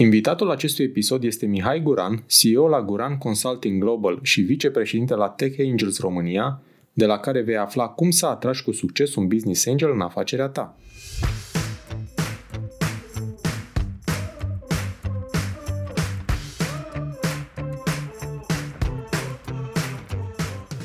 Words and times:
Invitatul 0.00 0.50
acestui 0.50 0.84
episod 0.84 1.24
este 1.24 1.46
Mihai 1.46 1.80
Guran, 1.80 2.24
CEO 2.26 2.68
la 2.68 2.82
Guran 2.82 3.16
Consulting 3.16 3.80
Global 3.82 4.18
și 4.22 4.40
vicepreședinte 4.40 5.14
la 5.14 5.28
Tech 5.28 5.58
Angels 5.60 5.98
România, 5.98 6.62
de 6.92 7.06
la 7.06 7.18
care 7.18 7.40
vei 7.40 7.56
afla 7.56 7.88
cum 7.88 8.10
să 8.10 8.26
atragi 8.26 8.62
cu 8.62 8.72
succes 8.72 9.14
un 9.14 9.26
business 9.26 9.66
angel 9.66 9.90
în 9.92 10.00
afacerea 10.00 10.46
ta. 10.46 10.76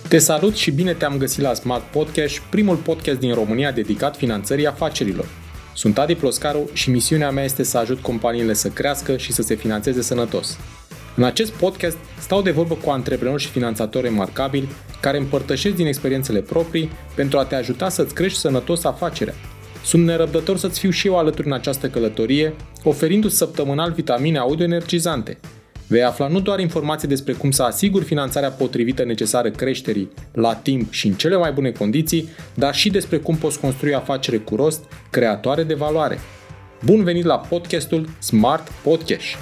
Te 0.10 0.18
salut 0.18 0.56
și 0.56 0.72
bine 0.72 0.94
te-am 0.94 1.18
găsit 1.18 1.42
la 1.42 1.54
Smart 1.54 1.84
Podcast, 1.84 2.40
primul 2.40 2.76
podcast 2.76 3.20
din 3.20 3.34
România 3.34 3.72
dedicat 3.72 4.18
finanțării 4.18 4.68
afacerilor. 4.68 5.26
Sunt 5.74 5.98
Adi 5.98 6.16
Ploscaru 6.16 6.70
și 6.74 6.90
misiunea 6.90 7.32
mea 7.32 7.44
este 7.44 7.64
să 7.64 7.78
ajut 7.78 8.00
companiile 8.00 8.54
să 8.54 8.70
crească 8.70 9.18
și 9.18 9.32
să 9.32 9.42
se 9.42 9.56
finanțeze 9.56 10.02
sănătos. 10.02 10.58
În 11.16 11.24
acest 11.24 11.52
podcast 11.52 11.98
stau 12.20 12.42
de 12.42 12.52
vorbă 12.52 12.74
cu 12.74 12.90
antreprenori 12.90 13.42
și 13.42 13.50
finanțatori 13.50 14.04
remarcabili 14.04 14.70
care 15.02 15.18
împărtășesc 15.18 15.76
din 15.76 15.88
experiențele 15.88 16.42
proprii 16.42 16.92
pentru 17.16 17.38
a 17.38 17.46
te 17.46 17.56
ajuta 17.56 17.90
să-ți 17.90 18.14
crești 18.14 18.40
sănătos 18.40 18.84
afacerea. 18.84 19.34
Sunt 19.84 20.06
nerăbdător 20.06 20.58
să-ți 20.58 20.80
fiu 20.80 20.90
și 20.90 21.08
eu 21.08 21.18
alături 21.18 21.48
în 21.48 21.54
această 21.54 21.90
călătorie, 21.90 22.54
oferindu-ți 22.84 23.38
săptămânal 23.38 23.92
vitamine 23.92 24.38
audio 24.38 24.66
energizante– 24.66 25.40
Vei 25.94 26.04
afla 26.04 26.28
nu 26.28 26.40
doar 26.40 26.60
informații 26.60 27.08
despre 27.08 27.34
cum 27.34 27.52
să 27.52 27.64
asiguri 27.64 28.06
finanțarea 28.06 28.50
potrivită 28.50 29.04
necesară 29.04 29.52
creșterii 29.52 30.10
la 30.32 30.56
timp 30.56 30.92
și 30.92 31.08
în 31.08 31.14
cele 31.14 31.38
mai 31.38 31.52
bune 31.52 31.72
condiții, 31.72 32.30
dar 32.56 32.76
și 32.76 32.90
despre 32.90 33.18
cum 33.18 33.36
poți 33.38 33.60
construi 33.60 33.94
afacere 33.94 34.38
cu 34.38 34.56
rost, 34.56 34.84
creatoare 35.10 35.64
de 35.64 35.74
valoare. 35.74 36.18
Bun 36.86 37.04
venit 37.04 37.24
la 37.24 37.38
podcastul 37.38 38.10
Smart 38.20 38.70
Podcast! 38.84 39.38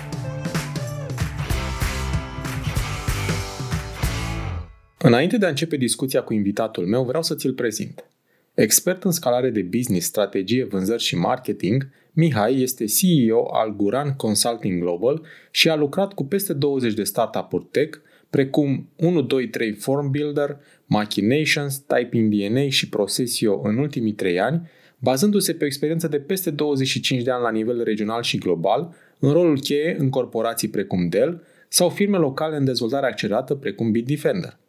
Înainte 4.97 5.37
de 5.37 5.45
a 5.45 5.49
începe 5.49 5.77
discuția 5.77 6.21
cu 6.21 6.33
invitatul 6.33 6.85
meu, 6.85 7.03
vreau 7.03 7.23
să 7.23 7.35
ți-l 7.35 7.53
prezint. 7.53 8.03
Expert 8.53 9.03
în 9.03 9.11
scalare 9.11 9.49
de 9.49 9.61
business, 9.61 10.05
strategie, 10.05 10.63
vânzări 10.63 11.01
și 11.01 11.15
marketing, 11.15 11.89
Mihai 12.13 12.61
este 12.61 12.85
CEO 12.85 13.53
al 13.53 13.75
Guran 13.75 14.13
Consulting 14.15 14.81
Global 14.81 15.25
și 15.51 15.69
a 15.69 15.75
lucrat 15.75 16.13
cu 16.13 16.25
peste 16.25 16.53
20 16.53 16.93
de 16.93 17.03
startup-uri 17.03 17.67
tech, 17.71 17.97
precum 18.29 18.89
123 18.97 19.73
Form 19.73 20.11
Builder, 20.11 20.57
Machinations, 20.85 21.77
Typing 21.77 22.33
DNA 22.33 22.69
și 22.69 22.89
Procesio 22.89 23.61
în 23.63 23.77
ultimii 23.77 24.13
3 24.13 24.39
ani, 24.39 24.69
bazându-se 24.99 25.53
pe 25.53 25.63
o 25.63 25.67
experiență 25.67 26.07
de 26.07 26.19
peste 26.19 26.49
25 26.49 27.23
de 27.23 27.31
ani 27.31 27.43
la 27.43 27.51
nivel 27.51 27.83
regional 27.83 28.21
și 28.21 28.37
global, 28.37 28.95
în 29.19 29.31
rolul 29.31 29.59
cheie 29.59 29.95
în 29.99 30.09
corporații 30.09 30.69
precum 30.69 31.07
Dell 31.07 31.43
sau 31.67 31.89
firme 31.89 32.17
locale 32.17 32.55
în 32.55 32.65
dezvoltare 32.65 33.05
accelerată 33.05 33.55
precum 33.55 33.91
Bitdefender. 33.91 34.59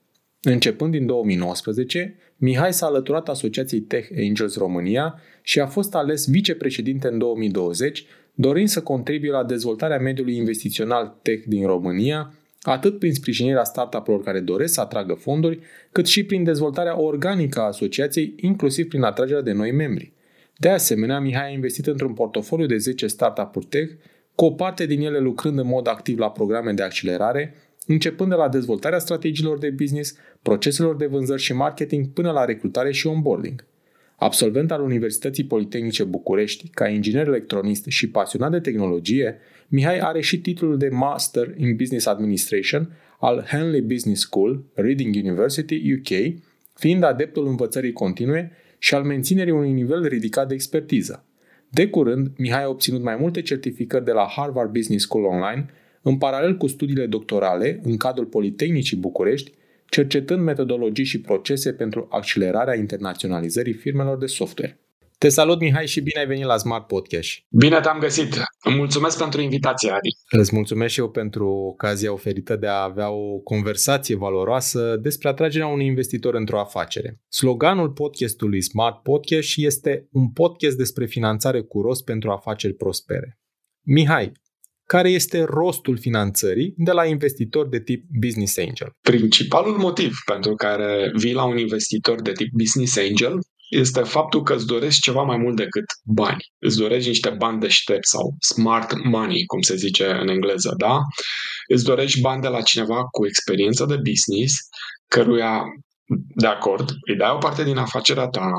Începând 0.45 0.93
din 0.93 1.07
2019, 1.07 2.17
Mihai 2.37 2.73
s-a 2.73 2.87
alăturat 2.87 3.29
Asociației 3.29 3.81
Tech 3.81 4.09
Angels 4.29 4.57
România 4.57 5.21
și 5.43 5.61
a 5.61 5.67
fost 5.67 5.95
ales 5.95 6.29
vicepreședinte 6.29 7.09
în 7.09 7.19
2020, 7.19 8.05
dorind 8.35 8.69
să 8.69 8.83
contribuie 8.83 9.31
la 9.31 9.45
dezvoltarea 9.45 9.99
mediului 9.99 10.37
investițional 10.37 11.19
tech 11.23 11.47
din 11.47 11.67
România, 11.67 12.35
atât 12.63 12.99
prin 12.99 13.15
sprijinirea 13.15 13.65
startup-urilor 13.65 14.25
care 14.25 14.41
doresc 14.41 14.73
să 14.73 14.81
atragă 14.81 15.15
fonduri, 15.15 15.61
cât 15.93 16.07
și 16.07 16.25
prin 16.25 16.45
dezvoltarea 16.45 17.01
organică 17.01 17.61
a 17.61 17.67
asociației, 17.67 18.35
inclusiv 18.37 18.89
prin 18.89 19.03
atragerea 19.03 19.43
de 19.43 19.53
noi 19.53 19.73
membri. 19.73 20.13
De 20.57 20.69
asemenea, 20.69 21.21
Mihai 21.21 21.49
a 21.49 21.53
investit 21.53 21.87
într-un 21.87 22.13
portofoliu 22.13 22.67
de 22.67 22.77
10 22.77 23.07
startup-uri 23.07 23.67
tech, 23.67 23.93
cu 24.35 24.45
o 24.45 24.51
parte 24.51 24.87
din 24.87 25.01
ele 25.01 25.19
lucrând 25.19 25.59
în 25.59 25.67
mod 25.67 25.89
activ 25.89 26.19
la 26.19 26.31
programe 26.31 26.73
de 26.73 26.83
accelerare, 26.83 27.55
începând 27.87 28.31
de 28.31 28.37
la 28.37 28.49
dezvoltarea 28.49 28.99
strategiilor 28.99 29.59
de 29.59 29.71
business, 29.71 30.15
proceselor 30.43 30.97
de 30.97 31.07
vânzări 31.07 31.43
și 31.43 31.53
marketing 31.53 32.09
până 32.09 32.31
la 32.31 32.45
recrutare 32.45 32.93
și 32.93 33.07
onboarding. 33.07 33.65
Absolvent 34.17 34.71
al 34.71 34.83
Universității 34.83 35.45
Politehnice 35.45 36.05
București, 36.05 36.69
ca 36.69 36.89
inginer 36.89 37.27
electronist 37.27 37.87
și 37.89 38.11
pasionat 38.11 38.51
de 38.51 38.61
tehnologie, 38.61 39.39
Mihai 39.69 39.99
are 39.99 40.21
și 40.21 40.41
titlul 40.41 40.79
de 40.79 40.89
Master 40.89 41.55
in 41.57 41.77
Business 41.77 42.07
Administration 42.07 42.97
al 43.21 43.47
Henley 43.49 43.81
Business 43.81 44.23
School, 44.23 44.65
Reading 44.75 45.15
University, 45.15 45.93
UK, 45.93 46.35
fiind 46.75 47.03
adeptul 47.03 47.47
învățării 47.47 47.93
continue 47.93 48.53
și 48.79 48.95
al 48.95 49.03
menținerii 49.03 49.53
unui 49.53 49.73
nivel 49.73 50.07
ridicat 50.07 50.49
de 50.49 50.55
expertiză. 50.55 51.25
De 51.69 51.89
curând, 51.89 52.31
Mihai 52.37 52.63
a 52.63 52.69
obținut 52.69 53.03
mai 53.03 53.17
multe 53.17 53.43
certificări 53.43 54.05
de 54.05 54.13
la 54.13 54.27
Harvard 54.37 54.71
Business 54.73 55.05
School 55.05 55.25
Online, 55.25 55.71
în 56.03 56.19
paralel 56.19 56.57
cu 56.57 56.67
studiile 56.67 57.07
doctorale 57.07 57.81
în 57.83 57.97
cadrul 57.97 58.27
Politehnicii 58.27 58.97
București, 58.97 59.53
cercetând 59.89 60.43
metodologii 60.43 61.05
și 61.05 61.21
procese 61.21 61.73
pentru 61.73 62.07
accelerarea 62.11 62.77
internaționalizării 62.77 63.73
firmelor 63.73 64.19
de 64.19 64.27
software. 64.27 64.77
Te 65.23 65.29
salut, 65.29 65.61
Mihai, 65.61 65.87
și 65.87 66.01
bine 66.01 66.21
ai 66.21 66.27
venit 66.27 66.45
la 66.45 66.57
Smart 66.57 66.87
Podcast. 66.87 67.29
Bine 67.49 67.81
te-am 67.81 67.99
găsit. 67.99 68.43
Îmi 68.65 68.77
mulțumesc 68.77 69.19
pentru 69.19 69.41
invitație, 69.41 69.91
Adi. 69.91 70.09
Îți 70.31 70.55
mulțumesc 70.55 70.93
și 70.93 71.01
eu 71.01 71.11
pentru 71.11 71.49
ocazia 71.49 72.13
oferită 72.13 72.57
de 72.57 72.67
a 72.67 72.83
avea 72.83 73.11
o 73.11 73.39
conversație 73.39 74.17
valoroasă 74.17 74.97
despre 75.03 75.29
atragerea 75.29 75.67
unui 75.67 75.87
investitor 75.87 76.35
într-o 76.35 76.61
afacere. 76.61 77.21
Sloganul 77.29 77.91
podcastului 77.91 78.63
Smart 78.63 79.03
Podcast 79.03 79.53
este 79.57 80.09
un 80.13 80.31
podcast 80.31 80.77
despre 80.77 81.07
finanțare 81.07 81.61
cu 81.61 81.81
rost 81.81 82.05
pentru 82.05 82.31
afaceri 82.31 82.75
prospere. 82.75 83.39
Mihai, 83.81 84.33
care 84.95 85.11
este 85.11 85.45
rostul 85.45 85.99
finanțării 85.99 86.75
de 86.77 86.93
la 86.93 87.05
investitori 87.05 87.69
de 87.69 87.81
tip 87.81 88.05
business 88.21 88.59
angel? 88.59 88.91
Principalul 89.01 89.77
motiv 89.77 90.13
pentru 90.25 90.55
care 90.55 91.11
vii 91.15 91.33
la 91.33 91.45
un 91.45 91.59
investitor 91.59 92.23
de 92.23 92.33
tip 92.33 92.51
business 92.53 92.97
angel 92.97 93.39
este 93.69 94.03
faptul 94.03 94.43
că 94.43 94.55
îți 94.55 94.67
dorești 94.67 95.01
ceva 95.01 95.23
mai 95.23 95.37
mult 95.37 95.57
decât 95.57 95.85
bani. 96.05 96.45
Îți 96.59 96.79
dorești 96.79 97.09
niște 97.09 97.31
bani 97.31 97.61
deștepți 97.61 98.11
sau 98.11 98.35
smart 98.41 99.05
money, 99.05 99.45
cum 99.47 99.61
se 99.61 99.77
zice 99.77 100.07
în 100.21 100.29
engleză, 100.29 100.75
da? 100.77 100.99
Îți 101.69 101.85
dorești 101.85 102.21
bani 102.21 102.43
de 102.43 102.49
la 102.49 102.61
cineva 102.61 103.05
cu 103.05 103.27
experiență 103.27 103.85
de 103.85 103.97
business, 103.97 104.55
căruia, 105.09 105.63
de 106.37 106.47
acord, 106.47 106.91
îi 107.09 107.17
dai 107.17 107.31
o 107.31 107.39
parte 107.39 107.65
din 107.65 107.77
afacerea 107.77 108.27
ta, 108.27 108.51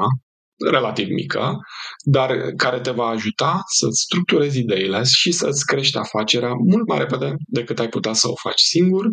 relativ 0.72 1.08
mică, 1.10 1.58
dar 2.04 2.36
care 2.58 2.80
te 2.80 2.92
va 2.92 3.06
ajuta 3.06 3.62
să-ți 3.66 4.02
structurezi 4.02 4.60
ideile 4.60 5.04
și 5.04 5.32
să-ți 5.32 5.66
crești 5.66 5.98
afacerea 5.98 6.54
mult 6.54 6.88
mai 6.88 6.98
repede 6.98 7.36
decât 7.48 7.80
ai 7.80 7.90
putea 7.90 8.14
să 8.14 8.30
o 8.30 8.36
faci 8.36 8.62
singur 8.62 9.06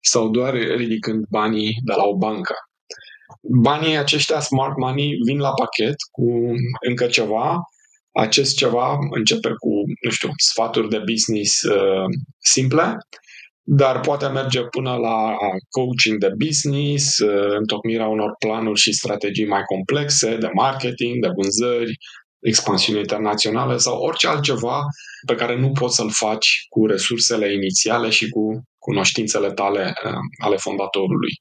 sau 0.00 0.28
doar 0.28 0.54
ridicând 0.54 1.24
banii 1.30 1.80
de 1.84 1.92
la 1.96 2.04
o 2.04 2.16
bancă. 2.16 2.54
Banii 3.62 3.96
aceștia, 3.96 4.40
smart 4.40 4.76
money, 4.76 5.10
vin 5.26 5.38
la 5.38 5.50
pachet 5.50 5.96
cu 6.10 6.24
încă 6.88 7.06
ceva. 7.06 7.60
Acest 8.12 8.56
ceva 8.56 8.96
începe 9.10 9.48
cu, 9.48 9.70
nu 10.04 10.10
știu, 10.10 10.30
sfaturi 10.36 10.88
de 10.88 10.98
business 10.98 11.62
uh, 11.62 12.04
simple, 12.38 12.96
dar 13.70 14.00
poate 14.00 14.26
merge 14.26 14.60
până 14.62 14.94
la 14.96 15.36
coaching 15.70 16.18
de 16.18 16.30
business, 16.44 17.18
uh, 17.18 17.54
întocmirea 17.58 18.06
unor 18.06 18.34
planuri 18.38 18.80
și 18.80 18.92
strategii 18.92 19.46
mai 19.46 19.62
complexe 19.62 20.36
de 20.36 20.50
marketing, 20.54 21.22
de 21.22 21.28
vânzări, 21.36 21.96
expansiune 22.40 22.98
internațională 22.98 23.76
sau 23.76 23.98
orice 24.00 24.28
altceva 24.28 24.82
pe 25.26 25.34
care 25.34 25.58
nu 25.58 25.72
poți 25.72 25.94
să-l 25.94 26.10
faci 26.10 26.48
cu 26.68 26.86
resursele 26.86 27.52
inițiale 27.52 28.10
și 28.10 28.28
cu 28.28 28.62
cunoștințele 28.78 29.52
tale 29.52 29.92
uh, 30.04 30.12
ale 30.44 30.56
fondatorului. 30.56 31.32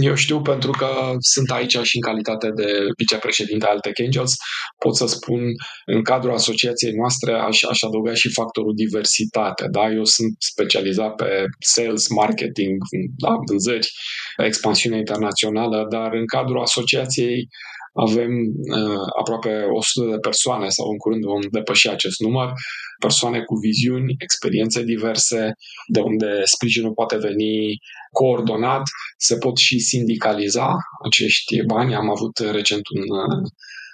Eu 0.00 0.14
știu 0.14 0.42
pentru 0.42 0.70
că 0.70 0.88
sunt 1.18 1.50
aici 1.50 1.78
și 1.82 1.96
în 1.96 2.02
calitate 2.10 2.50
de 2.54 2.72
vicepreședinte 2.96 3.66
al 3.66 3.78
Tech 3.80 4.00
Angels, 4.04 4.34
pot 4.78 4.96
să 4.96 5.06
spun 5.06 5.40
în 5.86 6.02
cadrul 6.02 6.34
asociației 6.34 6.92
noastre 6.92 7.32
aș, 7.32 7.62
aș 7.62 7.82
adăuga 7.82 8.14
și 8.14 8.32
factorul 8.32 8.74
diversitate. 8.74 9.64
Da? 9.70 9.90
Eu 9.90 10.04
sunt 10.04 10.34
specializat 10.38 11.14
pe 11.14 11.44
sales, 11.58 12.08
marketing, 12.08 12.76
da? 13.16 13.34
vânzări, 13.48 13.88
expansiune 14.36 14.96
internațională, 14.96 15.86
dar 15.90 16.12
în 16.12 16.26
cadrul 16.26 16.60
asociației 16.60 17.48
avem 17.92 18.30
uh, 18.76 19.06
aproape 19.18 19.64
100 19.72 20.10
de 20.10 20.18
persoane 20.18 20.68
sau 20.68 20.90
în 20.90 20.96
curând 20.96 21.24
vom 21.24 21.40
depăși 21.50 21.88
acest 21.88 22.20
număr, 22.20 22.52
persoane 22.98 23.40
cu 23.40 23.54
viziuni, 23.54 24.14
experiențe 24.18 24.82
diverse, 24.82 25.52
de 25.86 26.00
unde 26.00 26.40
sprijinul 26.44 26.92
poate 26.92 27.16
veni 27.16 27.78
coordonat, 28.12 28.82
se 29.16 29.36
pot 29.36 29.56
și 29.56 29.78
sindicaliza 29.78 30.76
acești 31.04 31.62
bani. 31.66 31.94
Am 31.94 32.10
avut 32.10 32.38
recent 32.38 32.82
un 32.96 33.02
uh, 33.18 33.50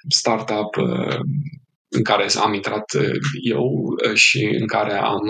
startup 0.08 0.76
uh, 0.76 1.18
în 1.88 2.02
care 2.02 2.26
am 2.40 2.54
intrat 2.54 2.92
uh, 2.94 3.18
eu 3.42 3.68
și 4.14 4.56
în 4.60 4.66
care 4.66 4.94
am 4.98 5.22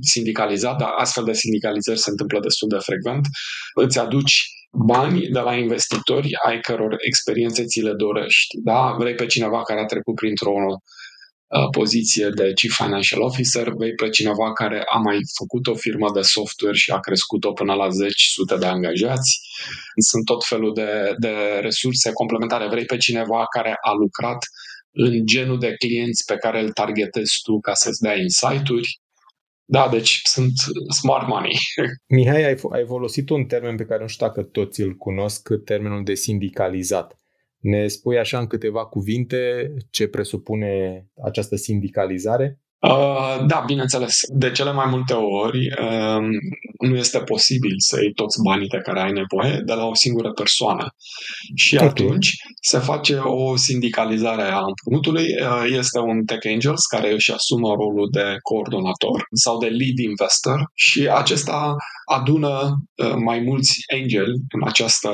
sindicalizat, 0.00 0.78
dar 0.78 0.88
astfel 0.96 1.24
de 1.24 1.32
sindicalizări 1.32 1.98
se 1.98 2.10
întâmplă 2.10 2.40
destul 2.40 2.68
de 2.68 2.78
frecvent. 2.78 3.26
Îți 3.74 3.98
aduci 3.98 4.42
bani 4.74 5.28
de 5.28 5.40
la 5.40 5.54
investitori 5.54 6.30
ai 6.46 6.60
căror 6.60 6.96
experiențe 6.98 7.64
ți 7.64 7.80
le 7.80 7.92
dorești. 7.92 8.56
Da? 8.62 8.96
Vrei 8.98 9.14
pe 9.14 9.26
cineva 9.26 9.62
care 9.62 9.80
a 9.80 9.84
trecut 9.84 10.14
printr-o 10.14 10.54
uh, 10.66 11.68
poziție 11.70 12.28
de 12.34 12.52
Chief 12.52 12.74
Financial 12.74 13.20
Officer, 13.20 13.72
vei 13.76 13.94
pe 13.94 14.08
cineva 14.08 14.52
care 14.52 14.82
a 14.94 14.98
mai 14.98 15.18
făcut 15.38 15.66
o 15.66 15.74
firmă 15.74 16.10
de 16.14 16.20
software 16.20 16.76
și 16.76 16.90
a 16.90 16.98
crescut-o 16.98 17.52
până 17.52 17.74
la 17.74 17.88
10 17.88 18.12
sute 18.16 18.56
de 18.56 18.66
angajați. 18.66 19.40
Sunt 20.10 20.24
tot 20.24 20.44
felul 20.44 20.72
de, 20.74 21.14
de 21.18 21.34
resurse 21.60 22.12
complementare. 22.12 22.68
Vrei 22.68 22.84
pe 22.84 22.96
cineva 22.96 23.46
care 23.46 23.76
a 23.80 23.92
lucrat 23.92 24.38
în 24.96 25.26
genul 25.26 25.58
de 25.58 25.74
clienți 25.78 26.24
pe 26.24 26.36
care 26.36 26.60
îl 26.62 26.70
targetezi 26.72 27.40
tu 27.42 27.60
ca 27.60 27.74
să-ți 27.74 28.00
dea 28.00 28.16
insight-uri. 28.16 29.00
Da, 29.64 29.88
deci 29.88 30.20
sunt 30.24 30.52
smart 31.00 31.28
money. 31.28 31.52
Mihai, 32.16 32.44
ai, 32.44 32.56
ai 32.70 32.86
folosit 32.86 33.30
un 33.30 33.44
termen 33.44 33.76
pe 33.76 33.84
care 33.84 34.02
nu 34.02 34.08
știu 34.08 34.26
dacă 34.26 34.42
toți 34.42 34.80
îl 34.80 34.94
cunosc, 34.94 35.48
termenul 35.64 36.04
de 36.04 36.14
sindicalizat. 36.14 37.18
Ne 37.58 37.86
spui 37.86 38.18
așa 38.18 38.38
în 38.38 38.46
câteva 38.46 38.86
cuvinte 38.86 39.72
ce 39.90 40.08
presupune 40.08 41.06
această 41.22 41.56
sindicalizare? 41.56 42.60
Uh, 42.88 43.46
da, 43.46 43.62
bineînțeles. 43.66 44.20
De 44.28 44.50
cele 44.50 44.72
mai 44.72 44.86
multe 44.88 45.12
ori 45.12 45.58
uh, 45.58 46.22
nu 46.78 46.96
este 46.96 47.18
posibil 47.18 47.74
să 47.76 48.00
iei 48.00 48.12
toți 48.12 48.42
banii 48.42 48.68
de 48.68 48.78
care 48.78 49.00
ai 49.00 49.12
nevoie 49.12 49.60
de 49.64 49.72
la 49.72 49.84
o 49.84 49.94
singură 49.94 50.32
persoană. 50.32 50.94
Și 51.54 51.74
okay. 51.74 51.88
atunci 51.88 52.28
se 52.60 52.78
face 52.78 53.14
o 53.16 53.56
sindicalizare 53.56 54.42
a 54.42 54.60
împrumutului. 54.70 55.26
Uh, 55.42 55.64
este 55.78 55.98
un 55.98 56.24
Tech 56.24 56.46
Angels 56.46 56.86
care 56.86 57.12
își 57.12 57.32
asumă 57.32 57.68
rolul 57.68 58.08
de 58.10 58.36
coordonator 58.42 59.26
sau 59.32 59.58
de 59.58 59.66
lead 59.66 59.98
investor 59.98 60.70
și 60.74 61.08
acesta 61.08 61.76
adună 62.04 62.76
uh, 62.94 63.14
mai 63.24 63.40
mulți 63.40 63.72
angel 64.00 64.26
în 64.48 64.68
această 64.68 65.10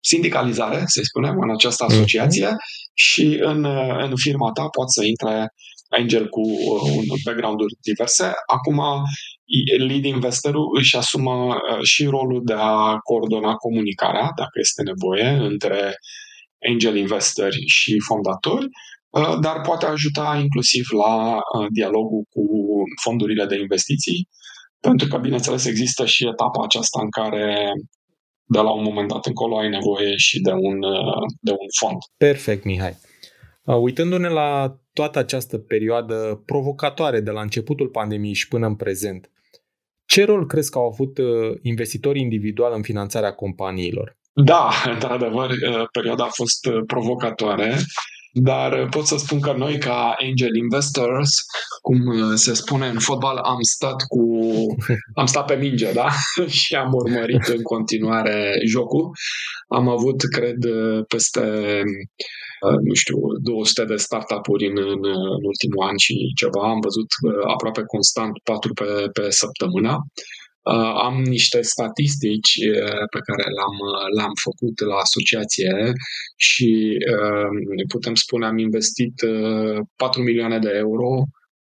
sindicalizare, 0.00 0.82
să 0.86 1.00
spunem, 1.02 1.34
în 1.38 1.50
această 1.50 1.84
mhm. 1.84 1.92
asociație 1.92 2.46
mm-hmm. 2.46 2.92
și 2.94 3.38
în, 3.40 3.64
uh, 3.64 3.96
în 3.98 4.12
firma 4.16 4.50
ta 4.52 4.62
poate 4.62 4.90
să 4.90 5.04
intre 5.04 5.52
angel 5.90 6.28
cu 6.28 6.40
uh, 6.40 6.80
un 6.96 7.18
background-uri 7.24 7.74
diverse. 7.82 8.32
Acum, 8.46 8.80
lead 9.78 10.04
investorul 10.04 10.76
își 10.78 10.96
asumă 10.96 11.54
uh, 11.54 11.82
și 11.82 12.04
rolul 12.04 12.42
de 12.44 12.54
a 12.56 12.98
coordona 12.98 13.54
comunicarea, 13.54 14.32
dacă 14.36 14.56
este 14.60 14.82
nevoie, 14.82 15.28
între 15.28 15.94
angel 16.70 16.96
investori 16.96 17.56
și 17.66 17.98
fondatori, 18.08 18.66
uh, 19.10 19.36
dar 19.40 19.60
poate 19.60 19.86
ajuta 19.86 20.38
inclusiv 20.40 20.84
la 20.90 21.38
dialogul 21.70 22.22
cu 22.30 22.44
fondurile 23.02 23.44
de 23.46 23.58
investiții, 23.58 24.28
pentru 24.80 25.08
că, 25.08 25.18
bineînțeles, 25.18 25.64
există 25.64 26.06
și 26.06 26.26
etapa 26.26 26.64
aceasta 26.64 27.00
în 27.02 27.10
care 27.10 27.72
de 28.44 28.58
la 28.58 28.70
un 28.70 28.82
moment 28.82 29.08
dat 29.08 29.26
încolo 29.26 29.58
ai 29.58 29.68
nevoie 29.68 30.16
și 30.16 30.40
de 30.40 30.50
un, 30.52 30.80
de 31.40 31.50
un 31.50 31.66
fond. 31.78 31.98
Perfect, 32.16 32.64
Mihai. 32.64 32.96
Uitându-ne 33.64 34.28
la 34.28 34.78
toată 34.92 35.18
această 35.18 35.58
perioadă 35.58 36.42
provocatoare 36.46 37.20
de 37.20 37.30
la 37.30 37.40
începutul 37.40 37.88
pandemiei 37.88 38.34
și 38.34 38.48
până 38.48 38.66
în 38.66 38.74
prezent, 38.74 39.30
ce 40.04 40.24
rol 40.24 40.46
crezi 40.46 40.70
că 40.70 40.78
au 40.78 40.86
avut 40.86 41.18
uh, 41.18 41.56
investitorii 41.62 42.22
individuali 42.22 42.76
în 42.76 42.82
finanțarea 42.82 43.32
companiilor? 43.32 44.18
Da, 44.32 44.70
într-adevăr, 44.92 45.50
uh, 45.50 45.88
perioada 45.92 46.24
a 46.24 46.30
fost 46.30 46.66
uh, 46.66 46.82
provocatoare 46.86 47.76
dar 48.32 48.88
pot 48.88 49.06
să 49.06 49.16
spun 49.16 49.40
că 49.40 49.52
noi, 49.52 49.78
ca 49.78 50.14
angel 50.18 50.56
investors, 50.56 51.30
cum 51.82 52.06
uh, 52.06 52.32
se 52.34 52.54
spune 52.54 52.86
în 52.86 52.98
fotbal, 52.98 53.36
am 53.36 53.60
stat 53.60 54.02
cu 54.08 54.22
am 55.20 55.26
stat 55.26 55.46
pe 55.46 55.54
minge, 55.54 55.92
da? 55.92 56.08
și 56.60 56.74
am 56.74 56.92
urmărit 56.92 57.46
în 57.46 57.62
continuare 57.62 58.54
jocul. 58.66 59.10
Am 59.68 59.88
avut, 59.88 60.22
cred, 60.22 60.58
peste 61.08 61.40
uh, 61.40 61.82
nu 62.88 62.94
știu, 62.94 63.16
200 63.42 63.84
de 63.84 63.96
startup-uri 63.96 64.66
în, 64.66 64.76
în, 64.94 65.02
în 65.36 65.42
ultimul 65.52 65.86
an 65.90 65.96
și 65.96 66.14
ceva. 66.40 66.62
Am 66.68 66.80
văzut 66.80 67.10
uh, 67.26 67.44
aproape 67.54 67.82
constant 67.94 68.32
4 68.44 68.72
pe, 68.72 68.90
pe 69.16 69.30
săptămână. 69.30 69.92
Uh, 70.62 70.92
am 71.06 71.22
niște 71.22 71.60
statistici 71.62 72.56
uh, 72.56 73.04
pe 73.14 73.20
care 73.26 73.44
le-am, 73.56 73.76
uh, 73.90 74.06
le-am 74.16 74.34
făcut 74.42 74.80
la 74.80 74.94
asociație 74.94 75.92
și 76.36 76.96
putem 77.88 78.14
spune 78.14 78.46
am 78.46 78.58
investit 78.58 79.14
4 79.96 80.22
milioane 80.22 80.58
de 80.58 80.70
euro 80.74 81.10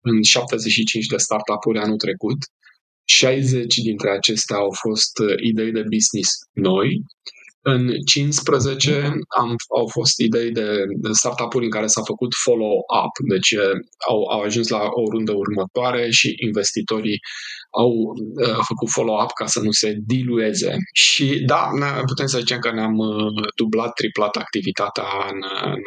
în 0.01 0.22
75 0.22 1.06
de 1.06 1.18
startup-uri 1.18 1.80
anul 1.80 1.98
trecut. 1.98 2.38
60 3.06 3.75
dintre 3.75 4.10
acestea 4.10 4.56
au 4.56 4.72
fost 4.72 5.13
idei 5.44 5.72
de 5.72 5.84
business 5.96 6.30
noi. 6.54 7.01
În 7.62 7.92
15 8.06 9.14
am, 9.38 9.56
au 9.78 9.88
fost 9.88 10.20
idei 10.20 10.52
de, 10.52 10.84
de 10.88 11.10
startup-uri 11.12 11.66
în 11.66 11.72
care 11.72 11.88
s-a 11.88 12.02
făcut 12.02 12.34
follow-up, 12.44 13.14
deci 13.30 13.56
au, 14.08 14.24
au 14.24 14.42
ajuns 14.42 14.68
la 14.68 14.82
o 14.84 15.10
rundă 15.12 15.32
următoare 15.32 16.10
și 16.10 16.36
investitorii 16.46 17.20
au 17.71 17.89
uh, 17.89 18.60
făcut 18.68 18.89
follow-up 18.89 19.31
ca 19.31 19.45
să 19.45 19.60
nu 19.60 19.71
se 19.71 19.95
dilueze. 20.06 20.75
Și 20.94 21.44
da, 21.45 21.69
putem 22.06 22.25
să 22.25 22.39
zicem 22.39 22.60
că 22.60 22.71
ne-am 22.71 22.98
uh, 22.98 23.50
dublat, 23.56 23.94
triplat 23.94 24.36
activitatea 24.36 25.04
în, 25.31 25.39
în, 25.63 25.81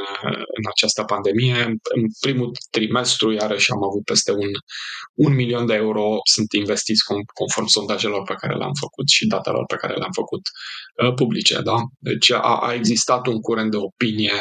în 0.57 0.65
această 0.69 1.03
pandemie. 1.03 1.65
În 1.95 2.05
primul 2.21 2.51
trimestru, 2.71 3.33
iarăși, 3.33 3.71
am 3.71 3.85
avut 3.85 4.05
peste 4.05 4.33
un, 4.33 4.51
un 5.15 5.35
milion 5.35 5.67
de 5.67 5.75
euro 5.75 6.19
sunt 6.25 6.53
investiți 6.53 7.03
conform 7.35 7.67
sondajelor 7.67 8.23
pe 8.23 8.35
care 8.35 8.55
le-am 8.57 8.75
făcut 8.81 9.09
și 9.09 9.27
datelor 9.27 9.65
pe 9.67 9.77
care 9.77 9.95
le-am 9.95 10.13
făcut 10.13 10.41
uh, 11.03 11.15
publice. 11.15 11.61
Da? 11.61 11.77
Deci 11.99 12.31
a, 12.31 12.59
a 12.69 12.75
existat 12.75 13.27
un 13.27 13.41
curent 13.41 13.71
de 13.71 13.77
opinie 13.77 14.41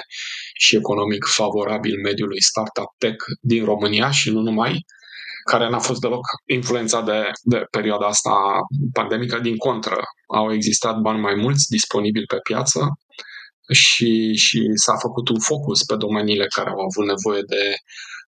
și 0.54 0.76
economic 0.76 1.26
favorabil 1.26 2.00
mediului 2.04 2.42
startup 2.42 2.90
tech 2.98 3.24
din 3.42 3.66
România 3.66 4.12
și 4.12 4.30
nu 4.30 4.42
numai 4.42 4.86
care 5.44 5.70
n-a 5.70 5.80
fost 5.80 6.00
deloc 6.00 6.26
influențat 6.46 7.06
de, 7.06 7.30
de 7.42 7.66
perioada 7.72 8.08
asta 8.08 8.34
pandemică. 8.94 9.40
Din 9.40 9.58
contră, 9.58 9.98
au 10.28 10.54
existat 10.54 11.00
bani 11.00 11.20
mai 11.20 11.36
mulți 11.36 11.70
disponibili 11.70 12.26
pe 12.26 12.38
piață 12.44 12.80
și, 13.72 14.34
și 14.36 14.70
s-a 14.74 14.96
făcut 14.96 15.30
un 15.30 15.40
focus 15.40 15.84
pe 15.84 15.96
domeniile 15.96 16.46
care 16.56 16.70
au 16.70 16.80
avut 16.80 17.06
nevoie 17.06 17.42
de 17.42 17.76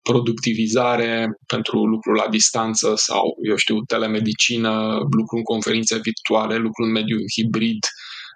productivizare 0.01 1.27
pentru 1.47 1.85
lucru 1.85 2.11
la 2.13 2.27
distanță 2.29 2.94
sau, 2.95 3.23
eu 3.50 3.55
știu, 3.55 3.81
telemedicină, 3.81 4.71
lucru 5.17 5.35
în 5.35 5.44
conferințe 5.44 6.00
virtuale, 6.09 6.55
lucru 6.55 6.83
în 6.83 6.91
mediul 6.91 7.23
hibrid, 7.35 7.85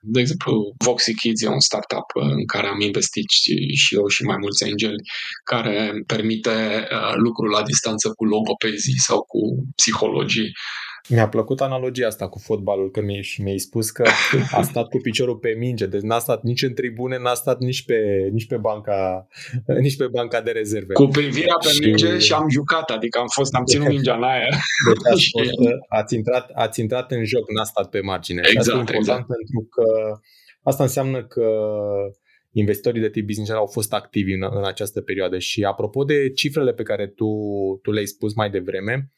de 0.05 0.19
exemplu, 0.19 0.75
Voxy 0.77 1.13
Kids 1.13 1.41
e 1.41 1.47
un 1.47 1.59
startup 1.59 2.07
uh, 2.15 2.31
în 2.39 2.45
care 2.45 2.67
am 2.67 2.79
investit 2.79 3.29
și 3.29 3.95
eu 3.95 4.07
și 4.07 4.23
mai 4.23 4.37
mulți 4.39 4.63
angeli, 4.63 5.01
care 5.43 5.91
permite 6.07 6.87
uh, 6.91 7.13
lucrul 7.15 7.49
la 7.49 7.63
distanță 7.63 8.11
cu 8.17 8.25
logopezii 8.25 8.99
sau 9.07 9.19
cu 9.31 9.39
psihologii 9.75 10.51
mi-a 11.09 11.27
plăcut 11.27 11.61
analogia 11.61 12.07
asta 12.07 12.27
cu 12.27 12.39
fotbalul, 12.39 12.91
că 12.91 13.01
mi-ai, 13.01 13.21
și 13.21 13.41
mi-ai 13.41 13.57
spus 13.57 13.91
că 13.91 14.03
a 14.51 14.61
stat 14.61 14.89
cu 14.89 14.97
piciorul 14.97 15.35
pe 15.35 15.55
minge, 15.57 15.85
deci 15.85 16.01
n-a 16.01 16.19
stat 16.19 16.43
nici 16.43 16.61
în 16.61 16.73
tribune, 16.73 17.17
n-a 17.19 17.33
stat 17.33 17.59
nici 17.59 17.85
pe, 17.85 18.29
nici 18.31 18.47
pe, 18.47 18.57
banca, 18.57 19.27
nici 19.85 19.97
pe 19.97 20.07
banca 20.07 20.41
de 20.41 20.51
rezerve. 20.51 20.93
Cu 20.93 21.05
privirea 21.05 21.57
pe 21.61 21.67
și... 21.67 21.79
minge 21.85 22.17
și 22.17 22.33
am 22.33 22.49
jucat, 22.49 22.89
adică 22.89 23.19
am 23.19 23.27
fost, 23.27 23.53
am 23.53 23.65
ținut 23.65 23.87
mingea 23.87 24.15
în 24.15 24.23
aer. 24.23 24.53
Deci 24.87 25.11
ați, 25.11 25.29
fost, 25.37 25.51
ați, 25.89 26.15
intrat, 26.15 26.49
ați 26.53 26.79
intrat 26.79 27.11
în 27.11 27.25
joc, 27.25 27.51
n-a 27.51 27.63
stat 27.63 27.89
pe 27.89 27.99
margine. 27.99 28.41
Exact, 28.45 28.59
asta 28.59 28.71
e 28.75 28.77
important 28.77 29.19
exact. 29.19 29.27
pentru 29.27 29.67
că 29.69 29.83
asta 30.63 30.83
înseamnă 30.83 31.23
că 31.23 31.47
investitorii 32.51 33.01
de 33.01 33.09
tip 33.09 33.25
business 33.25 33.51
au 33.51 33.65
fost 33.65 33.93
activi 33.93 34.33
în, 34.33 34.43
în 34.51 34.65
această 34.65 35.01
perioadă. 35.01 35.37
Și 35.39 35.63
apropo 35.63 36.03
de 36.03 36.29
cifrele 36.29 36.73
pe 36.73 36.83
care 36.83 37.07
tu, 37.07 37.27
tu 37.81 37.91
le-ai 37.91 38.05
spus 38.05 38.33
mai 38.33 38.49
devreme, 38.49 39.11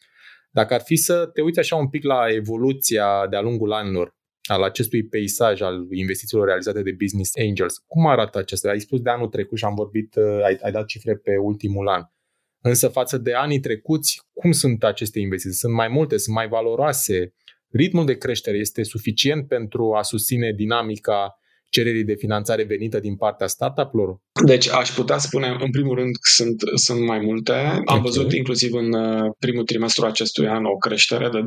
dacă 0.56 0.74
ar 0.74 0.82
fi 0.82 0.96
să 0.96 1.30
te 1.34 1.42
uiți 1.42 1.60
așa 1.60 1.76
un 1.76 1.90
pic 1.90 2.04
la 2.04 2.26
evoluția 2.30 3.28
de-a 3.30 3.42
lungul 3.42 3.72
anilor 3.72 4.16
al 4.42 4.64
acestui 4.64 5.06
peisaj 5.06 5.62
al 5.62 5.88
investițiilor 5.92 6.46
realizate 6.46 6.82
de 6.82 6.96
Business 7.02 7.32
Angels, 7.48 7.78
cum 7.88 8.08
arată 8.08 8.38
acesta? 8.38 8.70
Ai 8.70 8.80
spus 8.80 9.02
de 9.02 9.10
anul 9.10 9.28
trecut 9.28 9.58
și 9.58 9.66
am 9.66 9.74
vorbit, 9.76 10.16
uh, 10.16 10.44
ai, 10.44 10.58
ai 10.62 10.72
dat 10.72 10.86
cifre 10.86 11.16
pe 11.16 11.38
ultimul 11.38 11.88
an. 11.88 12.02
Însă 12.62 12.88
față 12.88 13.18
de 13.18 13.34
anii 13.34 13.60
trecuți, 13.60 14.20
cum 14.34 14.52
sunt 14.52 14.84
aceste 14.84 15.20
investiții? 15.20 15.58
Sunt 15.58 15.74
mai 15.74 15.88
multe, 15.88 16.18
sunt 16.18 16.36
mai 16.36 16.48
valoroase? 16.48 17.34
Ritmul 17.70 18.06
de 18.06 18.18
creștere 18.18 18.58
este 18.58 18.84
suficient 18.84 19.48
pentru 19.48 19.94
a 19.94 20.02
susține 20.02 20.52
dinamica 20.52 21.40
cererii 21.76 22.10
de 22.12 22.22
finanțare 22.26 22.64
venită 22.64 23.00
din 23.00 23.16
partea 23.16 23.48
startup-urilor? 23.48 24.18
Deci 24.46 24.68
aș 24.70 24.90
putea 24.90 25.18
spune, 25.18 25.48
în 25.60 25.72
primul 25.72 25.96
rând, 25.96 26.14
sunt, 26.38 26.60
sunt 26.86 27.02
mai 27.12 27.20
multe. 27.20 27.54
Am 27.54 27.98
okay. 27.98 28.02
văzut 28.02 28.34
inclusiv 28.34 28.72
în 28.74 28.94
uh, 28.94 29.32
primul 29.40 29.64
trimestru 29.64 30.06
acestui 30.06 30.48
an 30.48 30.64
o 30.66 30.78
creștere 30.86 31.30
de 31.30 31.42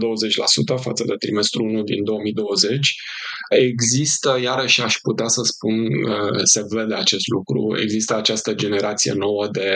20% 0.76 0.82
față 0.86 1.02
de 1.06 1.14
trimestrul 1.18 1.68
1 1.68 1.82
din 1.82 2.04
2020. 2.04 2.94
Există, 3.48 4.38
iarăși 4.42 4.82
aș 4.82 4.94
putea 5.02 5.28
să 5.28 5.42
spun, 5.42 5.76
uh, 6.12 6.40
se 6.42 6.62
vede 6.74 6.94
acest 6.94 7.26
lucru, 7.36 7.60
există 7.82 8.16
această 8.16 8.54
generație 8.54 9.12
nouă 9.12 9.48
de 9.52 9.70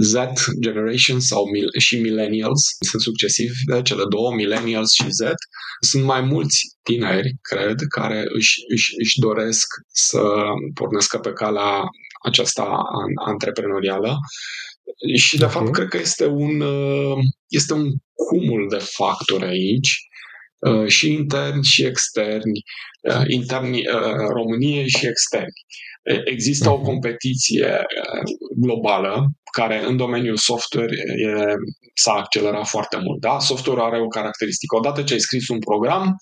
Z 0.00 0.14
Generation 0.60 1.20
sau 1.20 1.44
mil- 1.50 1.78
și 1.78 2.00
Millennials, 2.00 2.62
sunt 2.90 3.02
succesivi 3.02 3.64
de 3.66 3.82
cele 3.82 4.02
două, 4.08 4.34
Millennials 4.34 4.92
și 4.92 5.10
Z. 5.10 5.20
Sunt 5.80 6.04
mai 6.04 6.20
mulți 6.20 6.76
tineri, 6.82 7.34
cred, 7.40 7.78
care 7.88 8.24
își, 8.34 8.54
își, 8.68 8.92
își 8.98 9.18
doresc 9.18 9.66
să 9.92 10.22
pornească 10.74 11.18
pe 11.18 11.32
calea 11.32 11.80
aceasta 12.22 12.82
antreprenorială 13.26 14.16
Și, 15.16 15.36
de 15.38 15.44
okay. 15.44 15.56
fapt, 15.56 15.72
cred 15.72 15.88
că 15.88 15.98
este 15.98 16.26
un, 16.26 16.60
uh, 16.60 17.18
este 17.48 17.72
un 17.72 17.90
cumul 18.14 18.66
de 18.68 18.78
factori 18.78 19.44
aici, 19.44 19.90
uh, 19.90 20.11
și 20.86 21.12
interni 21.12 21.64
și 21.64 21.84
externi, 21.84 22.62
uh, 23.00 23.22
interni 23.26 23.82
României 24.28 24.88
și 24.88 25.06
externi. 25.06 25.60
Există 26.24 26.70
o 26.70 26.76
mhm. 26.76 26.84
competiție 26.84 27.80
globală 28.56 29.30
care 29.52 29.84
în 29.84 29.96
domeniul 29.96 30.36
software 30.36 30.92
e, 31.26 31.54
s-a 31.94 32.12
accelerat 32.12 32.66
foarte 32.66 32.96
mult. 32.96 33.20
Da? 33.20 33.38
Software 33.38 33.80
are 33.80 34.00
o 34.00 34.06
caracteristică. 34.06 34.76
Odată 34.76 35.02
ce 35.02 35.12
ai 35.12 35.20
scris 35.20 35.48
un 35.48 35.58
program, 35.58 36.16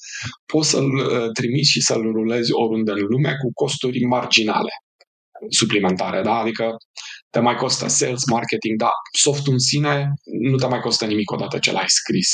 poți 0.46 0.68
să-l 0.68 0.90
trimiți 1.32 1.70
și 1.70 1.80
să-l 1.80 2.02
rulezi 2.02 2.52
oriunde 2.52 2.90
în 2.90 3.06
lume 3.08 3.32
cu 3.42 3.52
costuri 3.52 4.04
marginale 4.04 4.70
suplimentare, 5.48 6.22
da? 6.22 6.34
Adică 6.34 6.76
te 7.30 7.40
mai 7.40 7.54
costă 7.54 7.88
sales, 7.88 8.24
marketing, 8.30 8.78
dar 8.78 8.90
softul 9.18 9.52
în 9.52 9.58
sine 9.58 10.12
nu 10.50 10.56
te 10.56 10.66
mai 10.66 10.80
costă 10.80 11.04
nimic 11.06 11.30
odată 11.30 11.58
ce 11.58 11.72
l-ai 11.72 11.84
scris. 11.86 12.28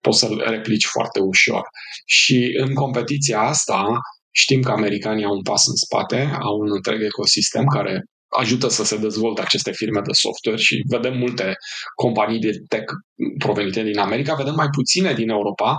Poți 0.00 0.18
să-l 0.18 0.44
replici 0.46 0.86
foarte 0.86 1.20
ușor. 1.20 1.62
Și 2.04 2.50
în 2.60 2.74
competiția 2.74 3.40
asta 3.40 4.00
știm 4.30 4.62
că 4.62 4.70
americanii 4.70 5.24
au 5.24 5.34
un 5.34 5.42
pas 5.42 5.66
în 5.66 5.74
spate, 5.74 6.30
au 6.40 6.58
un 6.58 6.70
întreg 6.72 7.02
ecosistem 7.02 7.64
care 7.64 8.04
ajută 8.38 8.68
să 8.68 8.84
se 8.84 8.96
dezvolte 8.96 9.40
aceste 9.40 9.72
firme 9.72 10.00
de 10.00 10.12
software 10.12 10.58
și 10.58 10.82
vedem 10.88 11.18
multe 11.18 11.54
companii 11.94 12.38
de 12.38 12.52
tech 12.68 12.92
provenite 13.38 13.82
din 13.82 13.98
America, 13.98 14.34
vedem 14.34 14.54
mai 14.54 14.68
puține 14.68 15.12
din 15.12 15.30
Europa, 15.30 15.78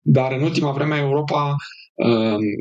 dar 0.00 0.32
în 0.32 0.42
ultima 0.42 0.72
vreme 0.72 0.96
Europa 0.96 1.54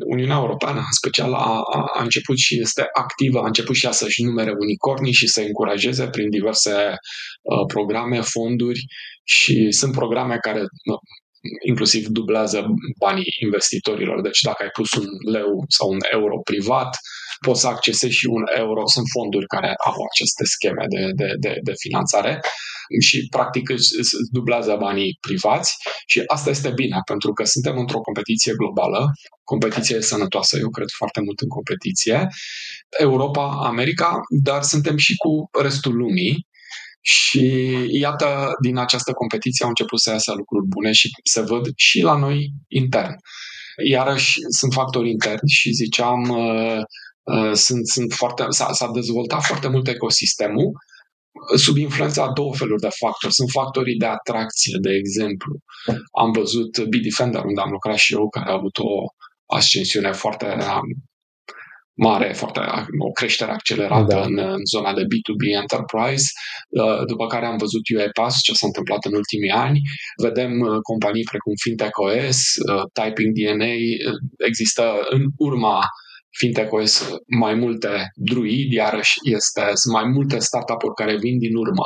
Uniunea 0.05 0.35
Europeană, 0.35 0.77
în 0.77 0.91
special, 0.91 1.33
a, 1.33 1.61
a 1.93 2.01
început 2.03 2.37
și 2.37 2.59
este 2.59 2.85
activă, 2.93 3.39
a 3.39 3.45
început 3.45 3.75
și 3.75 3.85
ea 3.85 3.91
să-și 3.91 4.23
numere 4.23 4.51
unicornii 4.59 5.13
și 5.13 5.27
să 5.27 5.41
încurajeze 5.41 6.09
prin 6.09 6.29
diverse 6.29 6.73
uh, 7.41 7.65
programe, 7.67 8.21
fonduri 8.21 8.79
și 9.23 9.71
sunt 9.71 9.93
programe 9.93 10.37
care 10.37 10.59
uh, 10.59 10.99
inclusiv 11.67 12.07
dublează 12.07 12.65
banii 12.99 13.35
investitorilor. 13.41 14.21
Deci 14.21 14.39
dacă 14.41 14.63
ai 14.63 14.69
pus 14.69 14.91
un 14.91 15.05
leu 15.31 15.63
sau 15.67 15.89
un 15.89 15.99
euro 16.11 16.37
privat, 16.43 16.97
poți 17.45 17.61
să 17.61 17.67
accesezi 17.67 18.13
și 18.13 18.25
un 18.25 18.43
euro. 18.57 18.81
Sunt 18.85 19.07
fonduri 19.15 19.45
care 19.45 19.73
au 19.85 19.95
aceste 20.11 20.43
scheme 20.43 20.85
de, 20.89 21.03
de, 21.15 21.29
de, 21.39 21.53
de 21.61 21.73
finanțare 21.83 22.39
și 22.99 23.27
practic 23.29 23.69
îți 23.69 24.09
dublează 24.31 24.75
banii 24.79 25.17
privați 25.27 25.75
și 26.05 26.23
asta 26.25 26.49
este 26.49 26.69
bine 26.69 26.99
pentru 27.05 27.33
că 27.33 27.43
suntem 27.43 27.77
într-o 27.77 27.99
competiție 27.99 28.53
globală. 28.53 29.11
Competiția 29.43 29.97
e 29.97 30.01
sănătoasă, 30.01 30.57
eu 30.57 30.69
cred 30.69 30.89
foarte 30.97 31.21
mult 31.21 31.39
în 31.39 31.47
competiție. 31.47 32.27
Europa, 32.99 33.59
America, 33.63 34.19
dar 34.43 34.61
suntem 34.61 34.97
și 34.97 35.15
cu 35.15 35.49
restul 35.61 35.95
lumii 35.95 36.47
și 37.01 37.75
iată, 37.91 38.51
din 38.61 38.77
această 38.77 39.11
competiție 39.11 39.63
au 39.63 39.69
început 39.69 39.99
să 39.99 40.09
iasă 40.09 40.31
lucruri 40.31 40.67
bune 40.67 40.91
și 40.91 41.09
se 41.23 41.41
văd 41.41 41.65
și 41.75 42.01
la 42.01 42.15
noi 42.17 42.53
intern. 42.67 43.15
Iarăși 43.89 44.39
sunt 44.49 44.73
factori 44.73 45.09
interni 45.09 45.49
și 45.49 45.71
ziceam, 45.71 46.21
uh, 46.21 46.77
uh, 46.77 46.83
sunt, 47.53 47.87
sunt 47.87 48.11
foarte, 48.13 48.45
s-a, 48.49 48.71
s-a 48.71 48.91
dezvoltat 48.93 49.43
foarte 49.43 49.67
mult 49.67 49.87
ecosistemul 49.87 50.71
sub 51.55 51.77
influența 51.77 52.23
a 52.23 52.33
două 52.33 52.55
feluri 52.55 52.81
de 52.81 52.87
factori. 52.99 53.33
Sunt 53.33 53.49
factorii 53.49 53.97
de 53.97 54.05
atracție, 54.05 54.77
de 54.81 54.91
exemplu. 54.93 55.59
Am 56.19 56.31
văzut 56.31 56.79
Bitdefender, 56.89 57.43
unde 57.43 57.61
am 57.61 57.71
lucrat 57.71 57.97
și 57.97 58.13
eu, 58.13 58.29
care 58.29 58.49
a 58.49 58.53
avut 58.53 58.77
o 58.77 59.05
ascensiune 59.45 60.11
foarte 60.11 60.45
um, 60.45 60.87
mare, 61.93 62.33
foarte, 62.33 62.59
o 62.99 63.11
creștere 63.11 63.51
accelerată 63.51 64.15
da. 64.15 64.21
în, 64.21 64.37
în 64.37 64.65
zona 64.65 64.93
de 64.93 65.01
B2B 65.01 65.43
enterprise, 65.61 66.25
uh, 66.69 67.05
după 67.05 67.27
care 67.27 67.45
am 67.45 67.57
văzut 67.57 67.81
UiPath, 67.95 68.35
ce 68.43 68.53
s-a 68.53 68.67
întâmplat 68.67 69.05
în 69.05 69.13
ultimii 69.13 69.49
ani. 69.49 69.79
Vedem 70.21 70.59
uh, 70.59 70.77
companii 70.81 71.29
precum 71.31 71.53
FintechOS, 71.61 72.39
uh, 72.55 72.83
Typing 72.93 73.31
DNA, 73.37 73.73
există 74.49 74.83
în 75.09 75.21
urma 75.37 75.79
FinTech-OS 76.37 77.09
mai 77.27 77.53
multe 77.53 78.11
druid, 78.15 78.71
iarăși 78.71 79.13
este, 79.23 79.61
sunt 79.73 79.93
mai 79.93 80.03
multe 80.03 80.39
startup-uri 80.39 80.93
care 80.93 81.17
vin 81.17 81.37
din 81.37 81.55
urmă. 81.55 81.85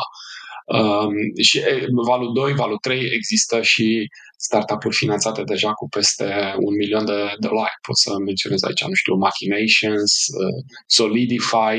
Um, 0.65 1.13
și 1.41 1.61
valul 2.05 2.33
2, 2.33 2.53
valul 2.53 2.77
3 2.77 3.09
există 3.13 3.61
și 3.61 4.07
startup-uri 4.37 4.95
finanțate 4.95 5.43
deja 5.43 5.71
cu 5.73 5.87
peste 5.87 6.53
un 6.57 6.75
milion 6.75 7.05
de 7.05 7.33
dolari. 7.39 7.73
Pot 7.81 7.97
să 7.97 8.17
menționez 8.25 8.63
aici, 8.63 8.83
nu 8.83 8.93
știu, 8.93 9.15
Machinations, 9.15 10.11
uh, 10.11 10.63
Solidify. 10.87 11.77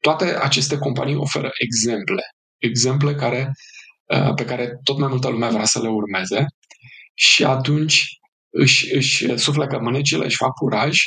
Toate 0.00 0.24
aceste 0.40 0.78
companii 0.78 1.14
oferă 1.14 1.50
exemple. 1.58 2.22
Exemple 2.58 3.14
care, 3.14 3.52
uh, 4.14 4.34
pe 4.34 4.44
care 4.44 4.80
tot 4.82 4.98
mai 4.98 5.08
multă 5.08 5.28
lume 5.28 5.48
vrea 5.48 5.64
să 5.64 5.80
le 5.82 5.88
urmeze 5.88 6.46
și 7.14 7.44
atunci 7.44 8.04
își, 8.50 8.94
își 8.94 9.36
suflecă 9.36 9.78
mânecile, 9.78 10.24
își 10.24 10.36
fac 10.36 10.52
curaj 10.52 10.98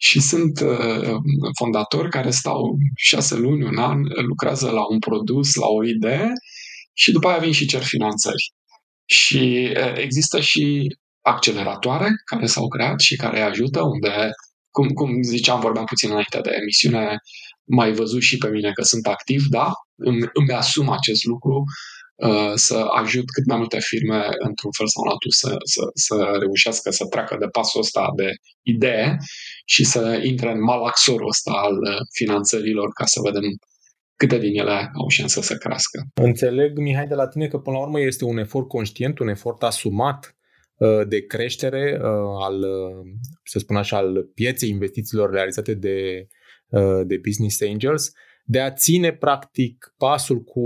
și 0.00 0.20
sunt 0.20 0.60
uh, 0.60 1.16
fondatori 1.58 2.10
care 2.10 2.30
stau 2.30 2.76
șase 2.96 3.36
luni, 3.36 3.64
un 3.64 3.78
an, 3.78 4.02
lucrează 4.16 4.70
la 4.70 4.88
un 4.90 4.98
produs, 4.98 5.54
la 5.54 5.66
o 5.66 5.84
idee 5.84 6.32
și 6.92 7.12
după 7.12 7.28
aia 7.28 7.38
vin 7.38 7.52
și 7.52 7.66
cer 7.66 7.82
finanțări. 7.82 8.52
Și 9.04 9.72
uh, 9.76 9.92
există 9.96 10.40
și 10.40 10.96
acceleratoare 11.20 12.08
care 12.24 12.46
s-au 12.46 12.68
creat 12.68 13.00
și 13.00 13.16
care 13.16 13.40
ajută, 13.40 13.82
unde, 13.82 14.30
cum, 14.70 14.88
cum 14.88 15.22
ziceam, 15.22 15.60
vorbeam 15.60 15.84
puțin 15.84 16.10
înainte 16.10 16.40
de 16.42 16.50
emisiune, 16.60 17.16
mai 17.64 17.92
văzut 17.92 18.22
și 18.22 18.36
pe 18.36 18.48
mine 18.48 18.72
că 18.72 18.82
sunt 18.82 19.06
activ, 19.06 19.44
da, 19.50 19.72
îmi, 19.96 20.28
îmi 20.32 20.52
asum 20.52 20.90
acest 20.90 21.24
lucru, 21.24 21.64
Uh, 22.26 22.52
să 22.54 22.76
ajut 22.76 23.30
cât 23.30 23.46
mai 23.46 23.56
multe 23.56 23.78
firme 23.80 24.26
într-un 24.38 24.70
fel 24.76 24.88
sau 24.88 25.02
altul 25.02 25.30
să, 25.30 25.56
să, 25.64 25.82
să 25.94 26.36
reușească 26.40 26.90
să 26.90 27.06
treacă 27.06 27.36
de 27.40 27.46
pasul 27.46 27.80
ăsta 27.80 28.12
de 28.16 28.30
idee 28.62 29.16
și 29.68 29.84
să 29.84 30.20
intre 30.22 30.50
în 30.50 30.62
malaxorul 30.62 31.28
ăsta 31.28 31.52
al 31.54 31.72
uh, 31.72 32.06
finanțărilor 32.12 32.88
ca 32.92 33.04
să 33.04 33.20
vedem 33.24 33.42
câte 34.16 34.38
din 34.38 34.58
ele 34.58 34.90
au 34.94 35.08
șansă 35.08 35.40
să 35.40 35.56
crească. 35.56 36.06
Înțeleg, 36.14 36.78
Mihai, 36.78 37.06
de 37.06 37.14
la 37.14 37.28
tine 37.28 37.48
că 37.48 37.58
până 37.58 37.76
la 37.76 37.82
urmă 37.82 38.00
este 38.00 38.24
un 38.24 38.38
efort 38.38 38.68
conștient, 38.68 39.18
un 39.18 39.28
efort 39.28 39.62
asumat 39.62 40.36
uh, 40.76 41.06
de 41.08 41.26
creștere 41.26 41.98
al, 42.40 42.64
să 43.44 43.58
spun 43.58 43.76
așa, 43.76 43.96
al 43.96 44.30
pieței 44.34 44.68
investițiilor 44.68 45.30
realizate 45.30 45.74
de, 45.74 46.26
de 47.06 47.20
Business 47.22 47.60
Angels 47.62 48.12
de 48.50 48.60
a 48.60 48.72
ține 48.72 49.12
practic 49.12 49.94
pasul 49.96 50.42
cu, 50.42 50.62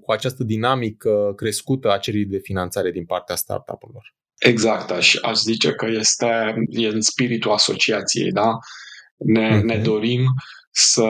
cu 0.00 0.12
această 0.12 0.44
dinamică 0.44 1.32
crescută 1.36 1.92
a 1.92 1.98
cererii 1.98 2.26
de 2.26 2.38
finanțare 2.38 2.90
din 2.90 3.04
partea 3.04 3.34
startup-urilor. 3.34 4.14
Exact, 4.40 4.90
aș, 4.90 5.14
aș 5.22 5.36
zice 5.36 5.70
că 5.72 5.86
este 5.86 6.54
e 6.68 6.86
în 6.86 7.00
spiritul 7.00 7.52
asociației, 7.52 8.30
da? 8.30 8.50
Ne, 9.16 9.48
mm-hmm. 9.48 9.62
ne 9.62 9.76
dorim 9.76 10.24
să 10.70 11.06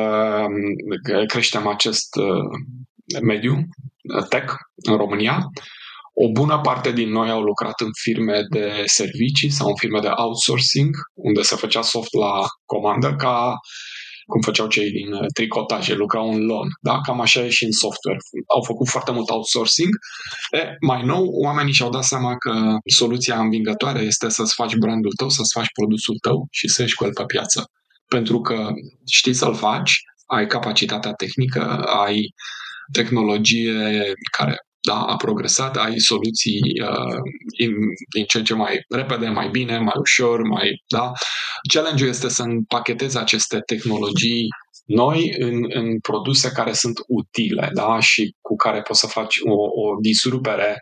creștem 1.26 1.66
acest 1.66 2.16
uh, 2.16 3.20
mediu 3.22 3.54
uh, 3.54 4.26
tech 4.28 4.54
în 4.74 4.96
România. 4.96 5.46
O 6.14 6.30
bună 6.30 6.60
parte 6.60 6.92
din 6.92 7.08
noi 7.08 7.30
au 7.30 7.40
lucrat 7.40 7.80
în 7.80 7.90
firme 8.02 8.42
de 8.48 8.82
servicii 8.86 9.50
sau 9.50 9.68
în 9.68 9.74
firme 9.74 10.00
de 10.00 10.08
outsourcing, 10.16 10.96
unde 11.14 11.42
se 11.42 11.56
făcea 11.56 11.82
soft 11.82 12.14
la 12.14 12.46
comandă 12.64 13.14
ca 13.16 13.54
cum 14.32 14.40
făceau 14.40 14.66
cei 14.66 14.90
din 14.90 15.12
uh, 15.12 15.26
tricotaje, 15.34 15.94
lucrau 15.94 16.30
în 16.30 16.40
lon. 16.44 16.68
Da? 16.80 17.00
Cam 17.06 17.20
așa 17.20 17.44
e 17.44 17.48
și 17.48 17.64
în 17.64 17.72
software. 17.72 18.18
Au 18.56 18.62
făcut 18.62 18.88
foarte 18.88 19.10
mult 19.12 19.28
outsourcing. 19.30 19.92
E, 20.50 20.62
mai 20.80 21.02
nou, 21.04 21.24
oamenii 21.46 21.72
și-au 21.72 21.90
dat 21.90 22.04
seama 22.04 22.36
că 22.36 22.52
soluția 22.84 23.38
învingătoare 23.38 24.00
este 24.00 24.28
să-ți 24.28 24.54
faci 24.54 24.74
brandul 24.76 25.12
tău, 25.16 25.28
să-ți 25.28 25.52
faci 25.58 25.72
produsul 25.78 26.16
tău 26.26 26.46
și 26.50 26.68
să 26.68 26.82
ieși 26.82 26.94
cu 26.94 27.04
el 27.04 27.12
pe 27.12 27.24
piață. 27.24 27.64
Pentru 28.06 28.40
că 28.40 28.68
știi 29.06 29.34
să-l 29.34 29.54
faci, 29.54 29.92
ai 30.26 30.46
capacitatea 30.46 31.12
tehnică, 31.12 31.62
ai 32.04 32.22
tehnologie 32.92 34.12
care 34.38 34.56
da, 34.82 35.02
a 35.02 35.16
progresat, 35.16 35.76
ai 35.76 35.98
soluții 35.98 36.60
uh, 36.82 37.18
din 38.14 38.24
ce 38.24 38.38
în 38.38 38.44
ce 38.44 38.54
mai 38.54 38.84
repede, 38.88 39.28
mai 39.28 39.48
bine, 39.48 39.78
mai 39.78 39.94
ușor, 39.98 40.42
mai, 40.42 40.82
da. 40.88 41.12
Challenge-ul 41.72 42.08
este 42.08 42.28
să 42.28 42.42
împachetezi 42.42 43.18
aceste 43.18 43.60
tehnologii 43.60 44.48
noi 44.84 45.34
în, 45.38 45.64
în 45.68 45.98
produse 46.00 46.50
care 46.50 46.72
sunt 46.72 46.98
utile, 47.06 47.70
da, 47.72 48.00
și 48.00 48.34
cu 48.40 48.56
care 48.56 48.82
poți 48.82 49.00
să 49.00 49.06
faci 49.06 49.36
o, 49.44 49.54
o 49.54 49.96
disrupere 50.00 50.80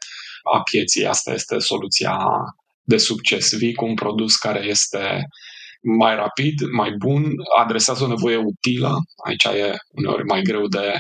a 0.53 0.63
pieții. 0.63 1.07
Asta 1.07 1.33
este 1.33 1.59
soluția 1.59 2.19
de 2.83 2.97
succes. 2.97 3.57
Vii 3.57 3.75
cu 3.75 3.85
un 3.85 3.95
produs 3.95 4.37
care 4.37 4.65
este 4.65 5.27
mai 5.83 6.15
rapid, 6.15 6.61
mai 6.73 6.91
bun, 6.99 7.33
adresează 7.59 8.05
o 8.05 8.09
nevoie 8.09 8.37
utilă. 8.37 8.97
Aici 9.27 9.45
e 9.45 9.77
uneori 9.91 10.25
mai 10.25 10.43
greu 10.43 10.67
de 10.67 10.99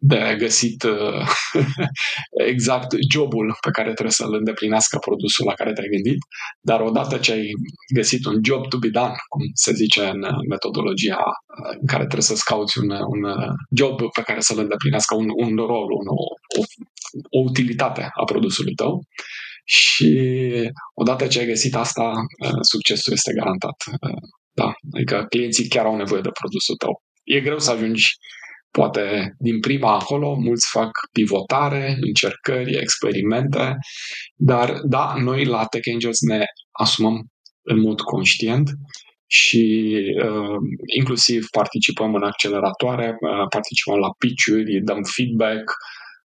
de 0.00 0.36
găsit 0.38 0.82
uh, 0.82 1.28
exact 2.52 2.94
jobul 3.10 3.56
pe 3.60 3.70
care 3.70 3.92
trebuie 3.92 4.10
să-l 4.10 4.34
îndeplinească 4.34 4.98
produsul 4.98 5.46
la 5.46 5.52
care 5.52 5.72
te-ai 5.72 5.88
gândit, 5.88 6.18
dar 6.60 6.80
odată 6.80 7.16
ce 7.18 7.32
ai 7.32 7.50
găsit 7.94 8.24
un 8.24 8.40
job 8.44 8.68
to 8.68 8.78
be 8.78 8.88
done, 8.88 9.14
cum 9.28 9.42
se 9.54 9.72
zice 9.72 10.00
în 10.00 10.20
metodologia 10.48 11.22
uh, 11.24 11.76
în 11.80 11.86
care 11.86 12.02
trebuie 12.02 12.30
să-ți 12.30 12.44
cauți 12.44 12.78
un, 12.78 12.90
un 12.90 13.22
job 13.76 13.96
pe 14.12 14.22
care 14.22 14.40
să-l 14.40 14.58
îndeplinească 14.58 15.14
un, 15.14 15.28
un 15.34 15.56
rol, 15.56 15.88
un, 16.00 16.06
o, 16.06 16.22
o, 16.58 16.62
o 17.38 17.40
utilitate 17.40 18.08
a 18.20 18.24
produsului 18.24 18.74
tău, 18.74 19.02
și 19.64 20.12
odată 20.94 21.26
ce 21.26 21.38
ai 21.38 21.46
găsit 21.46 21.74
asta, 21.74 22.12
uh, 22.44 22.58
succesul 22.60 23.12
este 23.12 23.32
garantat. 23.32 23.84
Da, 24.52 24.72
adică 24.92 25.26
clienții 25.28 25.68
chiar 25.68 25.84
au 25.84 25.96
nevoie 25.96 26.20
de 26.20 26.38
produsul 26.40 26.76
tău. 26.76 27.02
E 27.24 27.40
greu 27.40 27.58
să 27.58 27.70
ajungi 27.70 28.16
Poate 28.70 29.34
din 29.38 29.60
prima 29.60 29.94
acolo 29.94 30.34
mulți 30.34 30.68
fac 30.70 30.90
pivotare, 31.12 31.96
încercări, 32.00 32.76
experimente, 32.76 33.76
dar 34.36 34.80
da, 34.82 35.14
noi 35.18 35.44
la 35.44 35.64
Tech 35.64 35.88
Angels 35.92 36.20
ne 36.20 36.44
asumăm 36.70 37.26
în 37.62 37.80
mod 37.80 38.00
conștient 38.00 38.70
și 39.26 39.94
uh, 40.24 40.56
inclusiv 40.96 41.46
participăm 41.50 42.14
în 42.14 42.22
acceleratoare, 42.22 43.06
uh, 43.08 43.46
participăm 43.48 43.98
la 43.98 44.10
pitch-uri, 44.18 44.80
dăm 44.84 45.02
feedback 45.16 45.64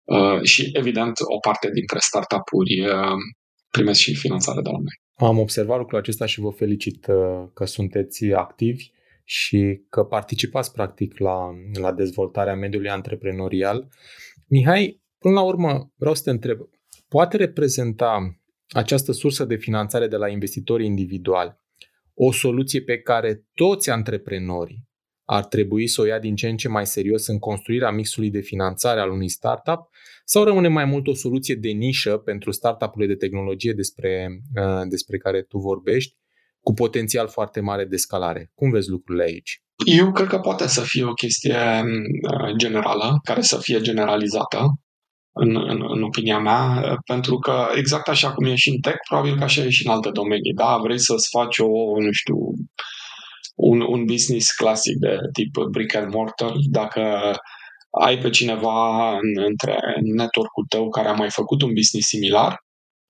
uh, 0.03 0.43
și 0.43 0.69
evident 0.73 1.13
o 1.35 1.39
parte 1.39 1.69
dintre 1.73 1.99
startup-uri 1.99 2.79
uh, 2.79 3.17
primesc 3.69 3.99
și 3.99 4.15
finanțare 4.15 4.61
de 4.61 4.69
la 4.69 4.77
noi. 4.77 5.29
Am 5.29 5.39
observat 5.39 5.77
lucrul 5.77 5.99
acesta 5.99 6.25
și 6.25 6.39
vă 6.39 6.49
felicit 6.49 7.07
uh, 7.07 7.15
că 7.53 7.65
sunteți 7.65 8.25
activi 8.25 8.91
și 9.23 9.85
că 9.89 10.03
participați 10.03 10.71
practic 10.71 11.17
la, 11.17 11.49
la 11.79 11.91
dezvoltarea 11.93 12.55
mediului 12.55 12.89
antreprenorial. 12.89 13.87
Mihai, 14.47 15.01
până 15.17 15.33
la 15.33 15.41
urmă 15.41 15.91
vreau 15.95 16.15
să 16.15 16.21
te 16.23 16.29
întreb, 16.29 16.59
poate 17.07 17.37
reprezenta 17.37 18.39
această 18.69 19.11
sursă 19.11 19.45
de 19.45 19.55
finanțare 19.55 20.07
de 20.07 20.15
la 20.15 20.27
investitori 20.27 20.85
individuali 20.85 21.61
o 22.13 22.31
soluție 22.31 22.81
pe 22.81 22.97
care 22.99 23.45
toți 23.53 23.89
antreprenorii 23.89 24.87
ar 25.25 25.45
trebui 25.45 25.87
să 25.87 26.01
o 26.01 26.05
ia 26.05 26.19
din 26.19 26.35
ce 26.35 26.47
în 26.47 26.57
ce 26.57 26.67
mai 26.67 26.85
serios 26.85 27.27
în 27.27 27.39
construirea 27.39 27.91
mixului 27.91 28.29
de 28.29 28.39
finanțare 28.39 28.99
al 28.99 29.11
unui 29.11 29.29
startup 29.29 29.89
sau 30.25 30.43
rămâne 30.43 30.67
mai 30.67 30.85
mult 30.85 31.07
o 31.07 31.13
soluție 31.13 31.55
de 31.55 31.69
nișă 31.69 32.17
pentru 32.17 32.51
startup-urile 32.51 33.13
de 33.13 33.19
tehnologie 33.19 33.73
despre, 33.73 34.41
uh, 34.55 34.81
despre 34.89 35.17
care 35.17 35.41
tu 35.41 35.57
vorbești 35.57 36.17
cu 36.63 36.73
potențial 36.73 37.27
foarte 37.27 37.59
mare 37.59 37.85
de 37.85 37.95
scalare. 37.95 38.51
Cum 38.55 38.69
vezi 38.69 38.89
lucrurile 38.89 39.23
aici? 39.23 39.61
Eu 39.85 40.11
cred 40.11 40.27
că 40.27 40.39
poate 40.39 40.67
să 40.67 40.81
fie 40.81 41.03
o 41.03 41.13
chestie 41.13 41.57
uh, 41.83 42.55
generală, 42.57 43.19
care 43.23 43.41
să 43.41 43.57
fie 43.57 43.81
generalizată, 43.81 44.59
în, 45.35 45.55
în, 45.55 45.83
în 45.87 46.03
opinia 46.03 46.39
mea, 46.39 46.83
pentru 47.05 47.37
că 47.37 47.67
exact 47.75 48.07
așa 48.07 48.33
cum 48.33 48.45
e 48.45 48.55
și 48.55 48.69
în 48.69 48.79
tech, 48.79 48.97
probabil 49.09 49.37
că 49.37 49.43
așa 49.43 49.61
e 49.61 49.69
și 49.69 49.85
în 49.85 49.91
alte 49.91 50.09
domenii. 50.09 50.53
Da, 50.53 50.77
vrei 50.77 50.99
să-ți 50.99 51.29
faci 51.29 51.57
o, 51.57 51.67
nu 51.99 52.11
știu, 52.11 52.35
un, 53.55 53.81
un 53.81 54.05
business 54.05 54.51
clasic 54.51 54.95
de 54.95 55.17
tip 55.33 55.53
brick 55.71 55.95
and 55.95 56.13
mortar, 56.13 56.53
dacă 56.71 57.01
ai 58.01 58.17
pe 58.17 58.29
cineva 58.29 59.09
în, 59.11 59.43
între 59.43 59.77
network-ul 60.15 60.65
tău 60.69 60.89
care 60.89 61.07
a 61.07 61.13
mai 61.13 61.29
făcut 61.29 61.61
un 61.61 61.73
business 61.73 62.07
similar, 62.07 62.57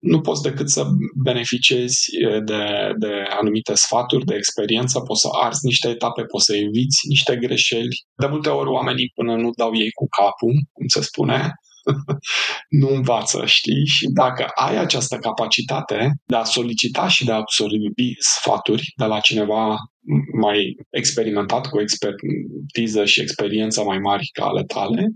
nu 0.04 0.22
poți 0.22 0.42
decât 0.42 0.70
să 0.70 0.84
beneficiezi 1.24 2.00
de, 2.46 2.64
de 2.98 3.14
anumite 3.40 3.74
sfaturi, 3.74 4.26
de 4.26 4.36
experiență, 4.36 5.00
poți 5.00 5.22
să 5.22 5.28
arzi 5.32 5.66
niște 5.66 5.90
etape, 5.90 6.24
poți 6.24 6.46
să 6.46 6.56
eviți 6.56 7.00
niște 7.08 7.36
greșeli. 7.36 7.96
De 8.16 8.28
multe 8.28 8.50
ori 8.50 8.70
oamenii 8.70 9.12
până 9.16 9.36
nu 9.36 9.50
dau 9.58 9.76
ei 9.76 9.92
cu 9.92 10.08
capul, 10.08 10.54
cum 10.72 10.88
se 10.88 11.02
spune, 11.02 11.52
nu 12.82 12.90
învață, 12.90 13.46
știi? 13.46 13.86
Și 13.86 14.08
dacă 14.08 14.46
ai 14.56 14.78
această 14.78 15.18
capacitate 15.18 16.12
de 16.26 16.36
a 16.36 16.44
solicita 16.44 17.08
și 17.08 17.26
de 17.26 17.32
a 17.32 17.36
absorbi 17.36 18.16
sfaturi 18.20 18.94
de 18.96 19.06
la 19.06 19.20
cineva 19.20 19.76
mai 20.42 20.76
experimentat, 20.90 21.68
cu 21.68 21.82
expertiză 21.82 23.06
și 23.06 23.22
experiență 23.22 23.84
mai 23.84 23.98
mari 23.98 24.30
ca 24.34 24.46
ale 24.46 24.64
tale, 24.64 25.08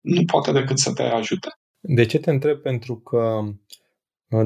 nu 0.00 0.24
poate 0.24 0.52
decât 0.52 0.78
să 0.78 0.92
te 0.92 1.02
ajute. 1.02 1.48
De 1.80 2.06
ce 2.06 2.18
te 2.18 2.30
întreb? 2.30 2.58
Pentru 2.58 2.96
că 3.00 3.40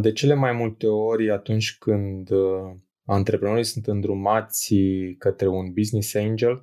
de 0.00 0.12
cele 0.12 0.34
mai 0.34 0.52
multe 0.52 0.86
ori, 0.86 1.30
atunci 1.30 1.76
când 1.78 2.30
uh, 2.30 2.74
antreprenorii 3.04 3.64
sunt 3.64 3.86
îndrumați 3.86 4.74
către 5.18 5.48
un 5.48 5.72
business 5.72 6.14
angel, 6.14 6.60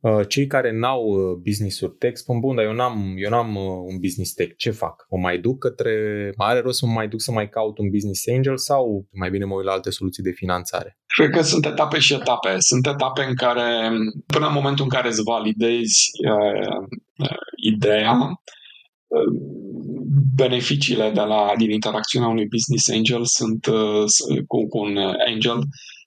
uh, 0.00 0.28
cei 0.28 0.46
care 0.46 0.72
n-au 0.72 1.04
uh, 1.04 1.36
business-uri 1.42 1.96
tech 1.98 2.16
spun, 2.16 2.40
bun, 2.40 2.54
dar 2.56 2.64
eu 2.64 2.72
n-am, 2.72 3.14
eu 3.16 3.30
n-am 3.30 3.56
un 3.86 3.98
business 4.00 4.32
tech, 4.32 4.56
ce 4.56 4.70
fac? 4.70 5.06
O 5.08 5.16
mai 5.16 5.38
duc 5.38 5.58
către, 5.58 5.92
are 6.36 6.60
rost 6.60 6.78
să 6.78 6.86
mă 6.86 6.92
mai 6.92 7.08
duc 7.08 7.20
să 7.20 7.32
mai 7.32 7.48
caut 7.48 7.78
un 7.78 7.90
business 7.90 8.28
angel 8.28 8.56
sau 8.56 9.08
mai 9.12 9.30
bine 9.30 9.44
mă 9.44 9.54
uit 9.54 9.64
la 9.64 9.72
alte 9.72 9.90
soluții 9.90 10.22
de 10.22 10.30
finanțare? 10.30 10.98
Cred 11.06 11.30
că 11.30 11.42
sunt 11.42 11.66
etape 11.66 11.98
și 11.98 12.14
etape. 12.14 12.54
Sunt 12.58 12.86
etape 12.86 13.22
în 13.22 13.34
care, 13.34 13.90
până 14.26 14.46
în 14.46 14.52
momentul 14.52 14.84
în 14.84 14.90
care 14.90 15.08
îți 15.08 15.22
validezi 15.22 16.10
uh, 16.28 16.86
uh, 17.18 17.36
ideea, 17.62 18.40
beneficiile 20.34 21.10
de 21.10 21.20
la, 21.20 21.52
din 21.56 21.70
interacțiunea 21.70 22.28
unui 22.28 22.46
business 22.46 22.88
angel 22.88 23.24
sunt 23.24 23.66
uh, 23.66 24.04
cu, 24.46 24.68
cu 24.68 24.78
un 24.78 24.96
angel 25.26 25.58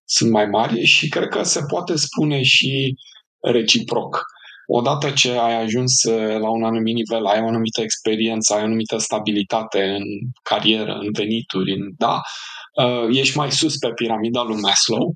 sunt 0.05 0.31
mai 0.31 0.45
mari 0.45 0.83
și 0.83 1.07
cred 1.07 1.27
că 1.27 1.43
se 1.43 1.59
poate 1.67 1.95
spune 1.95 2.41
și 2.41 2.95
reciproc. 3.39 4.25
Odată 4.69 5.11
ce 5.11 5.31
ai 5.31 5.63
ajuns 5.63 6.03
uh, 6.03 6.39
la 6.39 6.49
un 6.49 6.63
anumit 6.63 6.95
nivel, 6.95 7.25
ai 7.25 7.41
o 7.41 7.47
anumită 7.47 7.81
experiență, 7.81 8.53
ai 8.53 8.61
o 8.61 8.65
anumită 8.65 8.97
stabilitate 8.97 9.83
în 9.83 10.03
carieră, 10.43 10.93
în 10.93 11.11
venituri, 11.11 11.71
în, 11.71 11.91
da, 11.97 12.21
uh, 12.83 13.17
ești 13.17 13.37
mai 13.37 13.51
sus 13.51 13.77
pe 13.77 13.91
piramida 13.95 14.43
lui 14.43 14.59
Maslow, 14.61 15.15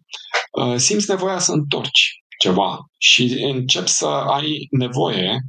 simți 0.75 1.09
nevoia 1.09 1.39
să 1.39 1.51
întorci 1.51 2.21
ceva 2.39 2.79
și 2.97 3.23
începi 3.43 3.89
să 3.89 4.05
ai 4.07 4.67
nevoie 4.69 5.41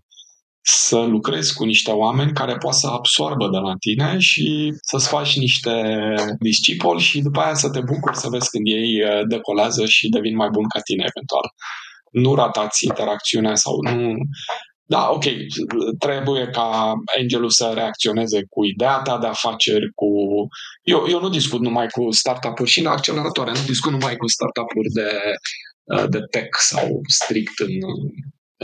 să 0.62 0.98
lucrezi 0.98 1.55
cu 1.55 1.64
niște 1.64 1.90
oameni 1.90 2.33
care 2.33 2.57
poate 2.57 2.77
să 2.77 2.87
absorbă 2.87 3.48
de 3.48 3.59
la 3.59 3.75
tine 3.79 4.18
și 4.18 4.72
să-ți 4.81 5.09
faci 5.09 5.37
niște 5.37 5.75
discipoli 6.38 7.01
și 7.01 7.20
după 7.20 7.40
aia 7.40 7.55
să 7.55 7.70
te 7.70 7.81
bucuri 7.81 8.16
să 8.16 8.29
vezi 8.29 8.51
când 8.51 8.66
ei 8.66 9.03
uh, 9.03 9.27
decolează 9.29 9.87
și 9.87 10.09
devin 10.09 10.37
mai 10.37 10.48
buni 10.53 10.68
ca 10.68 10.81
tine 10.81 11.05
eventual. 11.09 11.46
Nu 12.11 12.35
ratați 12.35 12.87
interacțiunea 12.87 13.55
sau 13.55 13.75
nu... 13.81 14.14
Da, 14.85 15.11
ok, 15.11 15.25
trebuie 15.98 16.46
ca 16.46 16.92
angelul 17.18 17.51
să 17.51 17.70
reacționeze 17.75 18.40
cu 18.51 18.64
ideea 18.64 18.98
ta 18.98 19.18
de 19.18 19.27
afaceri, 19.27 19.92
cu... 19.94 20.09
Eu, 20.83 21.07
eu 21.09 21.20
nu 21.20 21.29
discut 21.29 21.61
numai 21.61 21.87
cu 21.87 22.11
startup-uri 22.11 22.70
și 22.70 22.81
în 22.81 22.87
acceleratoare, 22.87 23.51
nu 23.51 23.64
discut 23.66 23.92
numai 23.92 24.16
cu 24.16 24.27
startup-uri 24.29 24.88
de, 24.88 25.11
uh, 25.85 26.09
de 26.09 26.18
tech 26.31 26.59
sau 26.59 27.01
strict 27.09 27.59
în 27.59 27.70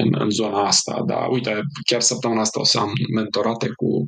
în, 0.02 0.10
în 0.18 0.30
zona 0.30 0.60
asta. 0.66 1.02
Dar 1.06 1.28
uite, 1.30 1.60
chiar 1.90 2.00
săptămâna 2.00 2.40
asta 2.40 2.60
o 2.60 2.64
să 2.64 2.78
am 2.78 2.92
mentorate 3.14 3.68
cu 3.76 4.06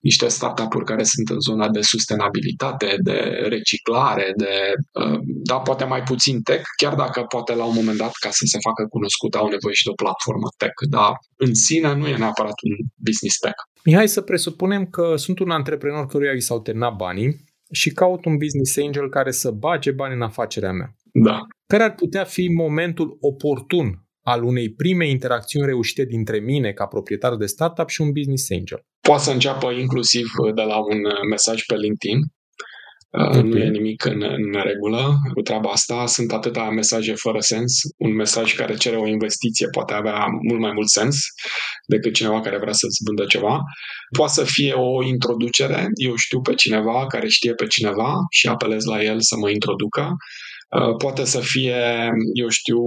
niște 0.00 0.28
startup-uri 0.28 0.84
care 0.84 1.02
sunt 1.02 1.28
în 1.28 1.40
zona 1.40 1.68
de 1.68 1.80
sustenabilitate, 1.80 2.96
de 3.02 3.18
reciclare, 3.54 4.32
de, 4.36 4.54
uh, 4.92 5.18
da, 5.24 5.56
poate 5.58 5.84
mai 5.84 6.02
puțin 6.02 6.42
tech, 6.42 6.64
chiar 6.76 6.94
dacă 6.94 7.22
poate 7.22 7.54
la 7.54 7.64
un 7.64 7.74
moment 7.74 7.98
dat, 7.98 8.12
ca 8.20 8.30
să 8.30 8.44
se 8.44 8.58
facă 8.60 8.86
cunoscut, 8.90 9.34
au 9.34 9.48
nevoie 9.48 9.74
și 9.74 9.84
de 9.84 9.90
o 9.90 10.02
platformă 10.02 10.48
tech, 10.56 10.78
dar 10.90 11.12
în 11.36 11.54
sine 11.54 11.94
nu 11.94 12.06
e 12.06 12.16
neapărat 12.16 12.58
un 12.68 12.74
business 12.94 13.38
tech. 13.38 13.58
Mihai, 13.84 14.08
să 14.08 14.20
presupunem 14.20 14.86
că 14.86 15.16
sunt 15.16 15.38
un 15.38 15.50
antreprenor 15.50 16.06
căruia 16.06 16.32
i 16.32 16.40
s-au 16.40 16.60
terminat 16.60 16.96
banii 16.96 17.48
și 17.72 17.90
caut 17.90 18.24
un 18.24 18.36
business 18.36 18.76
angel 18.76 19.08
care 19.08 19.30
să 19.30 19.50
bage 19.50 19.90
bani 19.90 20.14
în 20.14 20.22
afacerea 20.22 20.72
mea. 20.72 20.94
Da. 21.12 21.40
Care 21.66 21.82
ar 21.82 21.94
putea 21.94 22.24
fi 22.24 22.48
momentul 22.48 23.16
oportun 23.20 24.04
al 24.22 24.42
unei 24.44 24.72
prime 24.72 25.08
interacțiuni 25.08 25.66
reușite 25.66 26.04
dintre 26.04 26.38
mine 26.38 26.72
ca 26.72 26.86
proprietar 26.86 27.36
de 27.36 27.46
startup 27.46 27.88
și 27.88 28.00
un 28.00 28.12
business 28.12 28.50
angel. 28.50 28.84
Poate 29.00 29.22
să 29.22 29.30
înceapă 29.30 29.70
inclusiv 29.70 30.26
de 30.54 30.62
la 30.62 30.78
un 30.78 30.98
mesaj 31.30 31.64
pe 31.66 31.74
LinkedIn. 31.74 32.18
Uh, 33.10 33.26
okay. 33.26 33.42
Nu 33.42 33.58
e 33.58 33.68
nimic 33.68 34.04
în, 34.04 34.22
în 34.22 34.62
regulă 34.62 35.14
cu 35.34 35.40
treaba 35.40 35.70
asta. 35.70 36.06
Sunt 36.06 36.32
atâtea 36.32 36.68
mesaje 36.68 37.14
fără 37.14 37.40
sens. 37.40 37.72
Un 37.96 38.14
mesaj 38.14 38.54
care 38.54 38.74
cere 38.74 38.96
o 38.96 39.06
investiție 39.06 39.66
poate 39.70 39.92
avea 39.92 40.26
mult 40.48 40.60
mai 40.60 40.72
mult 40.72 40.88
sens 40.88 41.16
decât 41.86 42.12
cineva 42.12 42.40
care 42.40 42.58
vrea 42.58 42.72
să-ți 42.72 43.02
vândă 43.04 43.24
ceva. 43.24 43.60
Poate 44.16 44.32
să 44.32 44.44
fie 44.44 44.72
o 44.72 45.04
introducere. 45.04 45.86
Eu 45.94 46.14
știu 46.14 46.40
pe 46.40 46.54
cineva 46.54 47.06
care 47.06 47.28
știe 47.28 47.54
pe 47.54 47.66
cineva 47.66 48.14
și 48.30 48.48
apelez 48.48 48.84
la 48.84 49.02
el 49.02 49.20
să 49.20 49.36
mă 49.36 49.50
introducă. 49.50 50.16
Uh, 50.78 50.96
poate 50.96 51.24
să 51.24 51.40
fie, 51.40 52.10
eu 52.34 52.48
știu, 52.48 52.78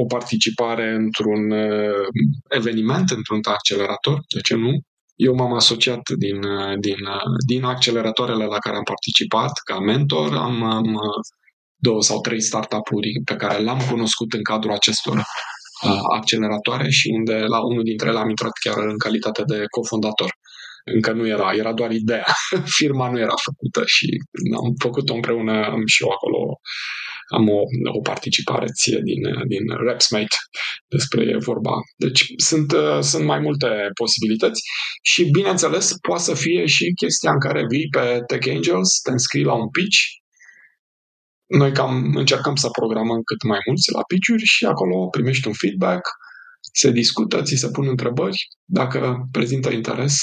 o 0.00 0.04
participare 0.08 0.90
într-un 0.90 1.50
uh, 1.50 2.06
eveniment, 2.48 3.10
într-un 3.10 3.40
accelerator, 3.42 4.20
de 4.34 4.40
ce 4.40 4.54
nu? 4.54 4.70
Eu 5.16 5.34
m-am 5.34 5.52
asociat 5.52 6.02
din, 6.18 6.42
uh, 6.42 6.78
din, 6.78 6.98
din 7.46 7.64
acceleratoarele 7.64 8.44
la 8.44 8.58
care 8.58 8.76
am 8.76 8.82
participat 8.82 9.52
ca 9.64 9.78
mentor. 9.78 10.34
Am, 10.34 10.62
am 10.62 10.98
două 11.76 12.02
sau 12.02 12.20
trei 12.20 12.40
startup-uri 12.40 13.10
pe 13.24 13.36
care 13.36 13.62
le-am 13.62 13.80
cunoscut 13.90 14.32
în 14.32 14.42
cadrul 14.42 14.72
acestor 14.72 15.22
acceleratoare 16.12 16.88
și 16.90 17.08
unde 17.18 17.34
la 17.38 17.64
unul 17.64 17.82
dintre 17.82 18.08
ele 18.08 18.18
am 18.18 18.28
intrat 18.28 18.52
chiar 18.64 18.78
în 18.78 18.98
calitate 18.98 19.42
de 19.46 19.64
cofondator. 19.70 20.30
Încă 20.84 21.12
nu 21.12 21.26
era, 21.26 21.52
era 21.52 21.72
doar 21.72 21.90
ideea. 21.90 22.26
Firma 22.78 23.10
nu 23.10 23.18
era 23.18 23.34
făcută 23.42 23.82
și 23.86 24.06
am 24.64 24.74
făcut-o 24.78 25.14
împreună, 25.14 25.64
am 25.64 25.82
și 25.86 26.02
eu 26.02 26.08
acolo 26.08 26.60
am 27.28 27.48
o, 27.48 27.60
o 27.98 28.00
participare 28.00 28.66
ție 28.66 29.00
din, 29.02 29.22
din 29.46 29.64
Repsmate 29.86 30.36
despre 30.88 31.22
e 31.22 31.36
vorba. 31.36 31.74
Deci 31.96 32.24
sunt, 32.36 32.74
sunt 33.00 33.24
mai 33.24 33.38
multe 33.38 33.68
posibilități 33.94 34.60
și 35.02 35.30
bineînțeles 35.30 35.92
poate 36.08 36.22
să 36.22 36.34
fie 36.34 36.66
și 36.66 36.92
chestia 37.02 37.30
în 37.30 37.38
care 37.38 37.66
vii 37.70 37.88
pe 37.88 38.20
Tech 38.26 38.48
Angels, 38.54 39.00
te 39.02 39.10
înscrii 39.10 39.44
la 39.44 39.54
un 39.54 39.68
pitch 39.68 39.98
noi 41.46 41.72
cam 41.72 42.14
încercăm 42.14 42.54
să 42.54 42.68
programăm 42.68 43.22
cât 43.22 43.42
mai 43.42 43.58
mulți 43.66 43.92
la 43.92 44.02
pitch 44.02 44.42
și 44.42 44.64
acolo 44.64 45.06
primești 45.06 45.46
un 45.46 45.52
feedback, 45.52 46.08
se 46.72 46.90
discută, 46.90 47.42
ți 47.42 47.54
se 47.54 47.70
pun 47.70 47.88
întrebări. 47.88 48.48
Dacă 48.64 49.28
prezintă 49.30 49.70
interes, 49.70 50.16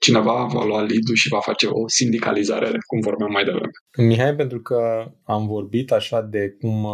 cineva 0.00 0.44
va 0.52 0.64
lua 0.64 0.80
lead 0.80 1.06
și 1.14 1.28
va 1.28 1.40
face 1.40 1.66
o 1.66 1.88
sindicalizare, 1.88 2.70
cum 2.86 3.00
vorbeam 3.00 3.30
mai 3.30 3.44
devreme. 3.44 3.70
Mihai, 4.08 4.34
pentru 4.34 4.60
că 4.60 4.78
am 5.24 5.46
vorbit 5.46 5.92
așa 5.92 6.20
de 6.20 6.56
cum 6.60 6.84
uh, 6.84 6.92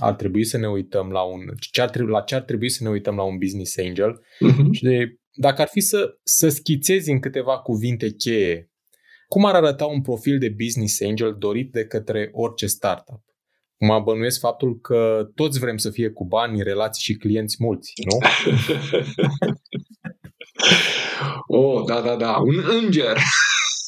ar 0.00 0.14
trebui 0.14 0.44
să 0.44 0.58
ne 0.58 0.68
uităm 0.68 1.10
la 1.10 1.22
un, 1.22 1.40
ce 1.70 1.80
ar 1.80 1.90
trebui, 1.90 2.12
la 2.12 2.20
ce 2.20 2.34
ar 2.34 2.42
trebui 2.42 2.70
să 2.70 2.82
ne 2.82 2.88
uităm 2.88 3.16
la 3.16 3.22
un 3.22 3.38
business 3.38 3.78
angel 3.78 4.20
uh-huh. 4.20 4.70
și 4.70 4.82
de 4.82 5.18
dacă 5.32 5.60
ar 5.62 5.68
fi 5.68 5.80
să, 5.80 6.18
să 6.22 6.48
schițezi 6.48 7.10
în 7.10 7.20
câteva 7.20 7.58
cuvinte 7.58 8.10
cheie 8.10 8.68
cum 9.28 9.44
ar 9.44 9.54
arăta 9.54 9.86
un 9.86 10.00
profil 10.00 10.38
de 10.38 10.54
business 10.64 11.00
angel 11.00 11.36
dorit 11.38 11.72
de 11.72 11.84
către 11.84 12.30
orice 12.32 12.66
startup? 12.66 13.20
Mă 13.80 14.00
bănuiesc 14.00 14.40
faptul 14.40 14.80
că 14.80 15.28
toți 15.34 15.58
vrem 15.58 15.76
să 15.76 15.90
fie 15.90 16.10
cu 16.10 16.24
bani, 16.24 16.62
relații 16.62 17.02
și 17.02 17.18
clienți 17.18 17.56
mulți, 17.58 17.92
nu? 18.04 18.18
oh, 21.48 21.84
da, 21.86 22.00
da, 22.00 22.16
da, 22.16 22.36
un 22.36 22.64
înger. 22.80 23.16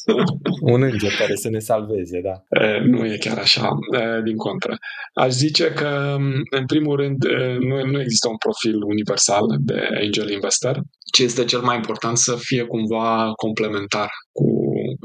un 0.73 0.81
înger 0.83 1.11
care 1.17 1.35
să 1.35 1.49
ne 1.49 1.59
salveze, 1.59 2.21
da. 2.21 2.63
E, 2.65 2.79
nu 2.79 3.05
e 3.05 3.17
chiar 3.17 3.37
așa, 3.37 3.69
e, 3.91 4.21
din 4.23 4.35
contră. 4.35 4.77
Aș 5.13 5.31
zice 5.31 5.71
că, 5.71 6.17
în 6.49 6.65
primul 6.65 6.95
rând, 6.95 7.17
nu, 7.59 7.85
nu 7.85 8.01
există 8.01 8.27
un 8.29 8.37
profil 8.37 8.83
universal 8.83 9.43
de 9.59 9.87
angel 10.01 10.29
investor. 10.29 10.81
Ce 11.13 11.23
este 11.23 11.45
cel 11.45 11.61
mai 11.61 11.75
important 11.75 12.17
să 12.17 12.35
fie 12.39 12.63
cumva 12.63 13.31
complementar 13.35 14.09
cu 14.31 14.45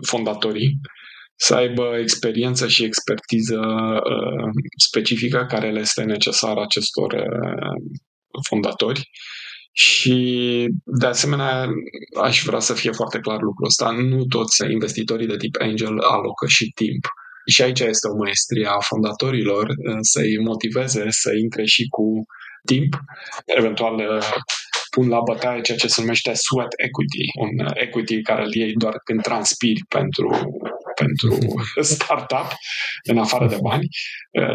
fondatorii 0.06 0.80
să 1.36 1.54
aibă 1.54 1.96
experiență 2.00 2.68
și 2.68 2.84
expertiză 2.84 3.60
uh, 3.60 4.50
specifică 4.88 5.46
care 5.48 5.70
le 5.70 5.80
este 5.80 6.02
necesară 6.02 6.60
acestor 6.60 7.12
uh, 7.12 7.98
fondatori. 8.48 9.10
Și, 9.78 10.18
de 10.84 11.06
asemenea, 11.06 11.68
aș 12.20 12.42
vrea 12.44 12.58
să 12.58 12.74
fie 12.74 12.90
foarte 12.90 13.18
clar 13.18 13.40
lucrul 13.40 13.66
ăsta. 13.66 13.90
Nu 13.90 14.24
toți 14.24 14.70
investitorii 14.70 15.26
de 15.26 15.36
tip 15.36 15.56
angel 15.60 15.98
alocă 15.98 16.46
și 16.46 16.72
timp. 16.74 17.04
Și 17.46 17.62
aici 17.62 17.80
este 17.80 18.08
o 18.08 18.16
maestrie 18.16 18.66
a 18.66 18.78
fondatorilor 18.80 19.64
uh, 19.68 19.98
să-i 20.00 20.38
motiveze 20.38 21.04
să 21.08 21.30
intre 21.42 21.64
și 21.64 21.86
cu 21.88 22.26
timp, 22.64 23.00
eventual 23.44 23.94
uh, 23.94 24.28
pun 24.90 25.08
la 25.08 25.20
bătaie 25.20 25.60
ceea 25.60 25.78
ce 25.78 25.88
se 25.88 26.00
numește 26.00 26.32
sweat 26.34 26.72
equity, 26.76 27.24
un 27.40 27.66
equity 27.74 28.22
care 28.22 28.42
îl 28.44 28.54
iei 28.54 28.72
doar 28.72 29.00
când 29.04 29.22
transpiri 29.22 29.84
pentru, 29.88 30.28
pentru 31.02 31.38
startup, 31.94 32.48
în 33.02 33.18
afară 33.18 33.46
de 33.46 33.58
bani, 33.62 33.88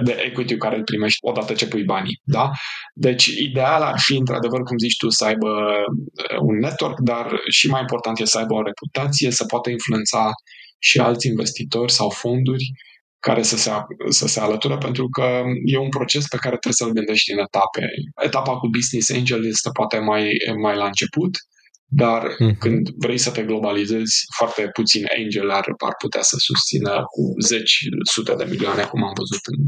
de 0.03 0.11
equity 0.25 0.57
care 0.57 0.75
îl 0.75 0.83
primești 0.83 1.19
odată 1.21 1.53
ce 1.53 1.67
pui 1.67 1.83
banii. 1.83 2.19
Da? 2.23 2.49
Deci, 2.93 3.25
ideal 3.25 3.81
ar 3.81 3.99
fi, 3.99 4.15
într-adevăr, 4.15 4.61
cum 4.61 4.77
zici 4.77 4.97
tu, 4.97 5.09
să 5.09 5.25
aibă 5.25 5.49
un 6.41 6.57
network, 6.57 6.99
dar 6.99 7.39
și 7.49 7.67
mai 7.67 7.81
important 7.81 8.19
e 8.19 8.25
să 8.25 8.37
aibă 8.37 8.53
o 8.53 8.63
reputație, 8.63 9.31
să 9.31 9.45
poată 9.45 9.69
influența 9.69 10.29
și 10.79 10.99
alți 10.99 11.27
investitori 11.27 11.91
sau 11.91 12.09
fonduri 12.09 12.65
care 13.19 13.41
să 13.41 13.57
se, 13.57 13.71
să 14.09 14.27
se 14.27 14.39
alăture, 14.39 14.77
pentru 14.77 15.07
că 15.09 15.43
e 15.65 15.77
un 15.77 15.89
proces 15.89 16.27
pe 16.27 16.37
care 16.37 16.57
trebuie 16.57 16.81
să-l 16.81 16.91
gândești 16.91 17.31
în 17.31 17.39
etape. 17.39 17.81
Etapa 18.23 18.57
cu 18.57 18.67
Business 18.67 19.11
Angel 19.11 19.45
este 19.45 19.69
poate 19.73 19.97
mai, 19.97 20.31
mai 20.61 20.75
la 20.75 20.85
început, 20.85 21.37
dar 21.93 22.27
mm-hmm. 22.27 22.57
când 22.59 22.89
vrei 22.89 23.17
să 23.17 23.31
te 23.31 23.43
globalizezi, 23.43 24.25
foarte 24.37 24.69
puțin 24.73 25.05
angel 25.17 25.49
ar, 25.49 25.65
ar 25.77 25.95
putea 25.97 26.21
să 26.21 26.35
susțină 26.39 26.89
cu 26.89 27.33
zeci, 27.41 27.79
sute 28.11 28.35
de 28.35 28.47
milioane, 28.49 28.83
cum 28.83 29.03
am 29.03 29.13
văzut 29.15 29.45
în 29.45 29.63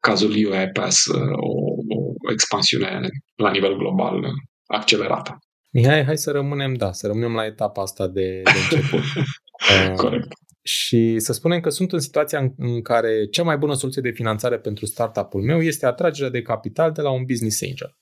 cazul 0.00 0.30
UiPass, 0.30 1.06
o, 1.06 1.52
o 1.96 2.32
expansiune 2.32 3.08
la 3.36 3.50
nivel 3.50 3.76
global 3.76 4.20
accelerată. 4.66 5.38
Mihai, 5.72 6.04
hai 6.04 6.18
să 6.18 6.30
rămânem, 6.30 6.74
da, 6.74 6.92
să 6.92 7.06
rămânem 7.06 7.34
la 7.34 7.44
etapa 7.44 7.82
asta 7.82 8.08
de, 8.08 8.42
de 8.44 8.76
început. 8.76 9.02
Corect. 10.02 10.28
Și 10.62 11.18
să 11.18 11.32
spunem 11.32 11.60
că 11.60 11.70
sunt 11.70 11.92
în 11.92 11.98
situația 11.98 12.54
în 12.56 12.82
care 12.82 13.26
cea 13.26 13.42
mai 13.42 13.58
bună 13.58 13.74
soluție 13.74 14.02
de 14.02 14.10
finanțare 14.10 14.58
pentru 14.58 14.86
startup-ul 14.86 15.42
meu 15.42 15.62
este 15.62 15.86
atragerea 15.86 16.30
de 16.30 16.42
capital 16.42 16.92
de 16.92 17.00
la 17.00 17.10
un 17.10 17.24
business 17.24 17.62
angel. 17.62 17.96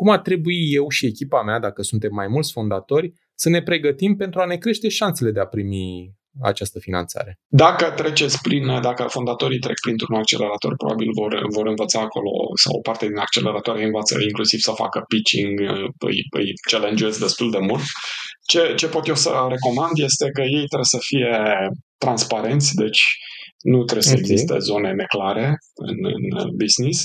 Cum 0.00 0.08
ar 0.08 0.18
trebui 0.18 0.58
eu 0.78 0.88
și 0.88 1.06
echipa 1.06 1.42
mea, 1.42 1.58
dacă 1.58 1.82
suntem 1.82 2.12
mai 2.12 2.28
mulți 2.34 2.52
fondatori, 2.52 3.12
să 3.34 3.48
ne 3.48 3.62
pregătim 3.62 4.16
pentru 4.16 4.40
a 4.40 4.44
ne 4.44 4.56
crește 4.56 4.88
șansele 4.88 5.30
de 5.30 5.40
a 5.40 5.46
primi 5.46 6.12
această 6.42 6.78
finanțare. 6.78 7.38
Dacă 7.48 7.90
treceți 7.90 8.40
prin, 8.40 8.80
dacă 8.80 9.02
fondatorii 9.02 9.58
trec 9.58 9.80
printr-un 9.80 10.16
accelerator, 10.16 10.76
probabil 10.76 11.08
vor, 11.20 11.32
vor 11.56 11.66
învăța 11.66 12.00
acolo 12.00 12.30
sau 12.62 12.72
o 12.76 12.80
parte 12.80 13.06
din 13.06 13.16
acceleratoare 13.16 13.84
învață 13.84 14.14
inclusiv 14.22 14.60
să 14.60 14.72
facă 14.84 15.04
pitching, 15.08 15.60
îi, 16.08 16.18
îi 16.40 16.52
challenge 16.70 17.08
destul 17.08 17.50
de 17.50 17.58
mult. 17.58 17.82
Ce, 18.52 18.74
ce 18.76 18.88
pot 18.88 19.06
eu 19.06 19.14
să 19.14 19.30
recomand 19.48 19.94
este 20.08 20.26
că 20.36 20.42
ei 20.42 20.66
trebuie 20.72 20.94
să 20.96 21.00
fie 21.00 21.32
transparenți, 21.98 22.74
deci 22.74 23.02
nu 23.72 23.78
trebuie 23.84 24.10
să 24.12 24.16
okay. 24.16 24.22
existe 24.22 24.58
zone 24.58 24.92
neclare 24.92 25.46
în, 25.74 25.98
în 26.42 26.48
business. 26.62 27.04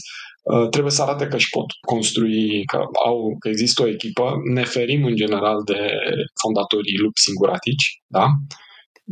Uh, 0.53 0.69
trebuie 0.69 0.91
să 0.91 1.01
arate 1.01 1.27
că 1.27 1.35
își 1.35 1.49
pot 1.49 1.65
construi, 1.87 2.65
că, 2.65 2.77
au, 3.05 3.35
că 3.39 3.47
există 3.49 3.81
o 3.83 3.87
echipă. 3.87 4.33
Ne 4.53 4.63
ferim 4.63 5.05
în 5.05 5.15
general 5.15 5.63
de 5.63 5.79
fondatorii 6.41 6.97
lupi 6.97 7.19
singuratici, 7.19 8.01
da? 8.07 8.25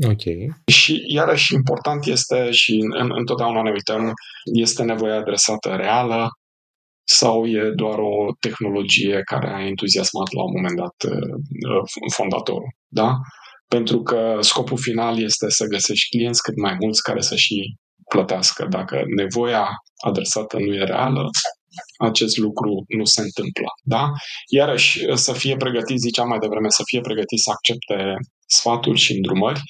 Ok. 0.07 0.23
Și 0.71 1.01
iarăși 1.13 1.53
important 1.53 2.05
este 2.05 2.51
și 2.51 2.73
în, 3.01 3.11
întotdeauna 3.15 3.61
ne 3.61 3.71
uităm, 3.71 4.11
este 4.53 4.83
nevoia 4.83 5.15
adresată 5.15 5.69
reală 5.75 6.27
sau 7.03 7.45
e 7.45 7.71
doar 7.75 7.97
o 7.97 8.33
tehnologie 8.39 9.21
care 9.23 9.53
a 9.53 9.65
entuziasmat 9.65 10.31
la 10.33 10.43
un 10.43 10.51
moment 10.55 10.77
dat 10.77 11.13
uh, 11.13 12.11
fondatorul, 12.13 12.75
da? 12.87 13.17
pentru 13.75 14.01
că 14.01 14.37
scopul 14.39 14.77
final 14.77 15.21
este 15.21 15.49
să 15.49 15.65
găsești 15.65 16.09
clienți 16.09 16.41
cât 16.41 16.57
mai 16.57 16.75
mulți 16.79 17.01
care 17.01 17.21
să 17.21 17.35
și 17.35 17.75
plătească. 18.13 18.61
Dacă 18.69 18.95
nevoia 19.15 19.65
adresată 20.09 20.57
nu 20.57 20.73
e 20.73 20.83
reală, 20.83 21.23
acest 22.09 22.37
lucru 22.37 22.71
nu 22.97 23.05
se 23.13 23.21
întâmplă. 23.21 23.67
Da? 23.93 24.03
Iarăși, 24.59 24.89
să 25.25 25.33
fie 25.33 25.55
pregătit, 25.55 25.97
ziceam 25.99 26.27
mai 26.27 26.43
devreme, 26.45 26.69
să 26.69 26.83
fie 26.85 27.01
pregătit 27.01 27.39
să 27.39 27.49
accepte 27.51 27.97
sfaturi 28.57 28.99
și 28.99 29.11
îndrumări. 29.13 29.61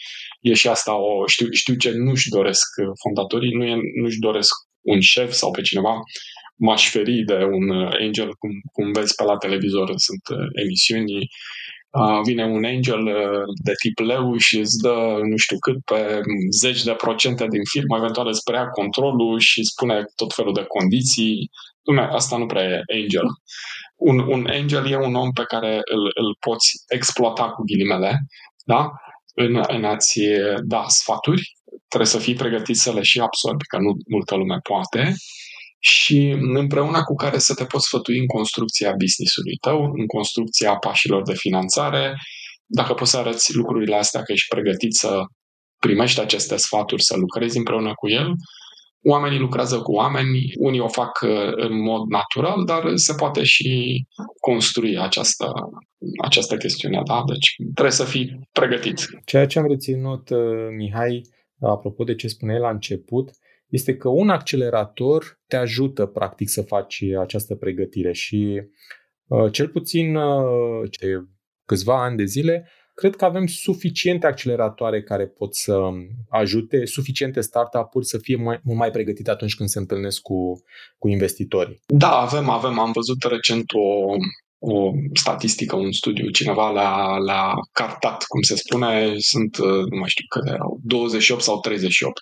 E 0.41 0.53
și 0.53 0.67
asta 0.67 0.91
o... 0.95 1.27
Știu, 1.27 1.47
știu 1.51 1.75
ce 1.75 1.91
nu-și 1.91 2.29
doresc 2.29 2.67
fondatorii, 3.03 3.53
nu 3.57 3.63
e, 3.63 3.75
nu-și 4.01 4.19
doresc 4.19 4.53
un 4.93 4.99
șef 4.99 5.31
sau 5.31 5.51
pe 5.51 5.61
cineva 5.61 5.93
m-aș 6.55 6.89
feri 6.89 7.23
de 7.31 7.39
un 7.57 7.65
angel, 8.05 8.29
cum, 8.41 8.51
cum 8.73 8.91
vezi 8.91 9.15
pe 9.15 9.23
la 9.23 9.37
televizor, 9.37 9.87
sunt 10.07 10.25
emisiuni 10.63 11.13
vine 12.25 12.45
un 12.45 12.63
angel 12.63 13.05
uh, 13.05 13.43
de 13.63 13.71
tip 13.81 13.99
leu 13.99 14.37
și 14.37 14.59
îți 14.59 14.77
dă 14.81 15.19
nu 15.29 15.37
știu 15.37 15.57
cât 15.57 15.83
pe 15.83 16.21
zeci 16.59 16.83
de 16.83 16.93
procente 16.93 17.47
din 17.47 17.63
firmă, 17.63 17.97
eventual 17.97 18.27
îți 18.27 18.43
preia 18.43 18.67
controlul 18.67 19.39
și 19.39 19.63
spune 19.63 20.03
tot 20.15 20.33
felul 20.33 20.53
de 20.53 20.63
condiții. 20.63 21.49
Lumea, 21.83 22.07
asta 22.09 22.37
nu 22.37 22.45
prea 22.45 22.63
e 22.63 22.83
angel. 23.01 23.27
Un, 23.95 24.19
un 24.19 24.47
angel 24.49 24.91
e 24.91 24.97
un 24.97 25.15
om 25.15 25.31
pe 25.31 25.43
care 25.43 25.81
îl, 25.95 26.03
îl 26.13 26.35
poți 26.39 26.69
exploata 26.87 27.49
cu 27.49 27.63
ghilimele, 27.63 28.19
da? 28.65 28.91
în, 29.33 29.63
în 29.67 29.83
a-ți 29.83 30.19
da 30.63 30.83
sfaturi. 30.87 31.41
Trebuie 31.87 32.09
să 32.09 32.19
fii 32.19 32.35
pregătit 32.35 32.75
să 32.75 32.93
le 32.93 33.01
și 33.01 33.19
absorbi, 33.19 33.65
că 33.65 33.77
nu 33.77 33.91
multă 34.07 34.35
lume 34.35 34.57
poate 34.63 35.13
și 35.85 36.35
împreună 36.53 37.03
cu 37.03 37.15
care 37.15 37.37
să 37.37 37.53
te 37.53 37.65
poți 37.65 37.85
sfătui 37.85 38.17
în 38.19 38.25
construcția 38.25 38.93
business-ului 38.97 39.57
tău, 39.61 39.83
în 39.83 40.05
construcția 40.05 40.75
pașilor 40.75 41.21
de 41.21 41.33
finanțare, 41.33 42.15
dacă 42.65 42.93
poți 42.93 43.11
să 43.11 43.17
arăți 43.17 43.55
lucrurile 43.55 43.95
astea 43.95 44.21
că 44.21 44.31
ești 44.31 44.47
pregătit 44.47 44.93
să 44.93 45.21
primești 45.79 46.19
aceste 46.19 46.55
sfaturi, 46.55 47.03
să 47.03 47.15
lucrezi 47.17 47.57
împreună 47.57 47.93
cu 47.93 48.09
el, 48.09 48.33
oamenii 49.03 49.39
lucrează 49.39 49.81
cu 49.81 49.91
oameni, 49.91 50.51
unii 50.59 50.79
o 50.79 50.87
fac 50.87 51.21
uh, 51.21 51.51
în 51.55 51.81
mod 51.81 52.01
natural, 52.07 52.63
dar 52.65 52.91
se 52.95 53.13
poate 53.13 53.43
și 53.43 54.03
construi 54.39 54.97
această, 54.97 55.51
această 56.23 56.57
chestiune, 56.57 57.01
da? 57.05 57.23
Deci 57.27 57.55
trebuie 57.73 57.93
să 57.93 58.03
fii 58.03 58.47
pregătit. 58.51 58.99
Ceea 59.25 59.45
ce 59.45 59.59
am 59.59 59.67
reținut, 59.67 60.29
uh, 60.29 60.67
Mihai, 60.77 61.21
apropo 61.61 62.03
de 62.03 62.15
ce 62.15 62.27
spuneai 62.27 62.59
la 62.59 62.69
început, 62.69 63.29
este 63.73 63.95
că 63.95 64.09
un 64.09 64.29
accelerator 64.29 65.39
te 65.47 65.55
ajută 65.55 66.05
practic 66.05 66.49
să 66.49 66.61
faci 66.61 67.03
această 67.19 67.55
pregătire 67.55 68.11
și 68.11 68.61
uh, 69.27 69.51
cel 69.51 69.67
puțin 69.67 70.15
uh, 70.15 70.91
ce 70.91 71.27
câțiva 71.65 72.03
ani 72.03 72.17
de 72.17 72.25
zile 72.25 72.67
cred 72.93 73.15
că 73.15 73.25
avem 73.25 73.47
suficiente 73.47 74.27
acceleratoare 74.27 75.03
care 75.03 75.27
pot 75.27 75.55
să 75.55 75.79
ajute, 76.29 76.85
suficiente 76.85 77.41
startup-uri 77.41 78.05
să 78.05 78.17
fie 78.17 78.35
mai, 78.35 78.59
mai 78.63 78.91
pregătite 78.91 79.31
atunci 79.31 79.55
când 79.55 79.69
se 79.69 79.79
întâlnesc 79.79 80.21
cu, 80.21 80.63
cu 80.97 81.07
investitorii. 81.07 81.81
Da, 81.87 82.11
avem, 82.11 82.49
avem. 82.49 82.79
Am 82.79 82.91
văzut 82.91 83.23
recent 83.23 83.71
o, 83.73 84.15
o 84.65 84.91
statistică, 85.13 85.75
un 85.75 85.91
studiu, 85.91 86.29
cineva 86.29 86.69
l-a, 86.69 87.17
l-a 87.17 87.53
cartat, 87.71 88.23
cum 88.27 88.41
se 88.41 88.55
spune, 88.55 89.13
sunt, 89.17 89.57
uh, 89.57 89.83
nu 89.89 89.97
mai 89.99 90.09
știu 90.09 90.25
câte 90.29 90.49
erau, 90.53 90.79
28 90.83 91.41
sau 91.41 91.59
38. 91.59 92.19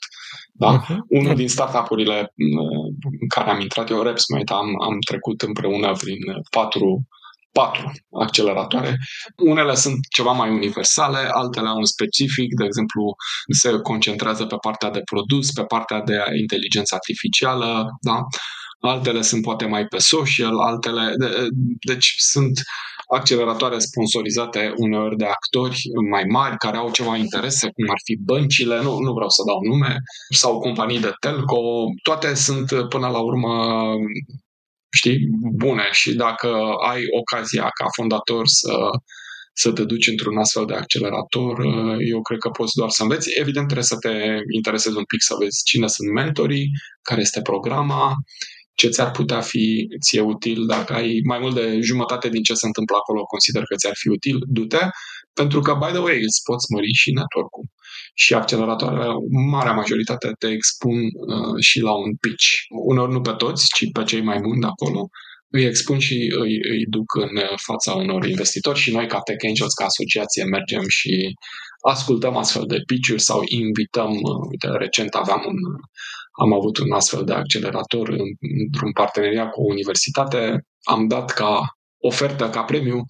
Da? 0.51 0.81
Uh-huh. 0.81 0.97
Unul 1.07 1.35
din 1.35 1.49
startup-urile 1.49 2.19
uh, 2.19 2.93
în 3.21 3.27
care 3.27 3.49
am 3.49 3.59
intrat 3.59 3.89
eu, 3.89 4.01
RepSmate, 4.01 4.53
am, 4.53 4.81
am 4.81 4.97
trecut 5.07 5.41
împreună 5.41 5.91
prin 5.91 6.19
patru 6.49 7.07
patru 7.51 7.91
acceleratoare. 8.11 8.97
Unele 9.37 9.75
sunt 9.75 9.97
ceva 10.09 10.31
mai 10.31 10.49
universale, 10.49 11.17
altele 11.31 11.67
au 11.67 11.77
un 11.77 11.85
specific, 11.85 12.53
de 12.53 12.65
exemplu, 12.65 13.15
se 13.53 13.71
concentrează 13.71 14.45
pe 14.45 14.55
partea 14.61 14.89
de 14.89 15.01
produs, 15.11 15.51
pe 15.51 15.63
partea 15.63 16.01
de 16.01 16.17
inteligență 16.39 16.95
artificială, 16.95 17.87
da? 18.01 18.25
Altele 18.81 19.21
sunt 19.21 19.41
poate 19.41 19.65
mai 19.65 19.85
pe 19.85 19.97
social, 19.97 20.59
altele. 20.59 21.13
De, 21.17 21.47
deci 21.93 22.13
sunt 22.17 22.61
acceleratoare 23.13 23.79
sponsorizate 23.79 24.73
uneori 24.77 25.17
de 25.17 25.25
actori 25.25 25.81
mai 26.09 26.23
mari 26.23 26.57
care 26.57 26.77
au 26.77 26.91
ceva 26.91 27.15
interese, 27.15 27.69
cum 27.75 27.89
ar 27.89 27.99
fi 28.03 28.17
băncile, 28.23 28.81
nu, 28.81 28.99
nu 28.99 29.13
vreau 29.13 29.29
să 29.29 29.43
dau 29.45 29.59
nume, 29.61 29.97
sau 30.35 30.59
companii 30.59 30.99
de 30.99 31.13
telco. 31.19 31.61
Toate 32.03 32.33
sunt 32.33 32.67
până 32.89 33.07
la 33.07 33.19
urmă 33.19 33.83
știi, 34.93 35.17
bune 35.55 35.87
și 35.91 36.13
dacă 36.13 36.47
ai 36.89 37.01
ocazia 37.19 37.61
ca 37.61 37.85
fondator 37.95 38.47
să, 38.47 38.73
să 39.53 39.71
te 39.71 39.83
duci 39.83 40.07
într-un 40.07 40.37
astfel 40.37 40.65
de 40.65 40.73
accelerator, 40.73 41.65
eu 42.09 42.21
cred 42.21 42.39
că 42.39 42.49
poți 42.49 42.75
doar 42.75 42.89
să 42.89 43.03
înveți. 43.03 43.29
Evident, 43.39 43.65
trebuie 43.65 43.85
să 43.85 43.97
te 43.97 44.13
interesezi 44.55 44.97
un 44.97 45.03
pic 45.03 45.21
să 45.21 45.35
vezi 45.39 45.63
cine 45.63 45.87
sunt 45.87 46.11
mentorii, 46.11 46.69
care 47.01 47.21
este 47.21 47.41
programa, 47.41 48.15
ce 48.73 48.87
ți-ar 48.89 49.11
putea 49.11 49.41
fi 49.41 49.87
ție 50.05 50.21
util 50.21 50.65
dacă 50.65 50.93
ai 50.93 51.19
mai 51.25 51.39
mult 51.39 51.55
de 51.55 51.79
jumătate 51.81 52.29
din 52.29 52.43
ce 52.43 52.53
se 52.53 52.65
întâmplă 52.65 52.95
acolo, 52.99 53.23
consider 53.23 53.63
că 53.63 53.75
ți-ar 53.75 53.95
fi 53.95 54.07
util, 54.07 54.37
du-te, 54.47 54.83
pentru 55.33 55.59
că, 55.61 55.73
by 55.73 55.91
the 55.91 56.03
way, 56.07 56.17
îți 56.27 56.41
poți 56.43 56.71
mări 56.73 56.93
și 56.93 57.11
network-ul 57.11 57.65
și 58.13 58.33
acceleratoarele, 58.33 59.07
marea 59.51 59.71
majoritate 59.71 60.31
te 60.39 60.47
expun 60.47 60.97
uh, 61.03 61.55
și 61.59 61.79
la 61.79 61.93
un 62.03 62.15
pitch. 62.15 62.47
Uneori 62.69 63.11
nu 63.11 63.21
pe 63.21 63.31
toți, 63.31 63.65
ci 63.75 63.91
pe 63.91 64.03
cei 64.03 64.21
mai 64.21 64.39
buni 64.39 64.59
de 64.59 64.65
acolo. 64.65 65.09
Îi 65.53 65.63
expun 65.63 65.99
și 65.99 66.17
îi, 66.39 66.55
îi 66.73 66.85
duc 66.89 67.15
în 67.15 67.31
fața 67.55 67.91
unor 67.93 68.25
investitori 68.25 68.79
și 68.79 68.91
noi 68.91 69.07
ca 69.07 69.19
Tech 69.19 69.45
Angels, 69.47 69.73
ca 69.73 69.85
asociație, 69.85 70.43
mergem 70.43 70.83
și 70.87 71.33
ascultăm 71.87 72.37
astfel 72.37 72.65
de 72.67 72.83
pitch-uri 72.85 73.21
sau 73.21 73.41
invităm, 73.45 74.11
uh, 74.11 74.47
uite, 74.49 74.67
recent 74.77 75.13
aveam 75.13 75.43
un, 75.47 75.57
am 76.31 76.53
avut 76.53 76.77
un 76.77 76.91
astfel 76.91 77.23
de 77.23 77.33
accelerator 77.33 78.09
într-un 78.65 78.91
parteneriat 78.91 79.51
cu 79.51 79.61
o 79.61 79.65
universitate, 79.69 80.65
am 80.83 81.07
dat 81.07 81.31
ca 81.31 81.61
ofertă, 81.97 82.49
ca 82.49 82.63
premiu, 82.63 83.05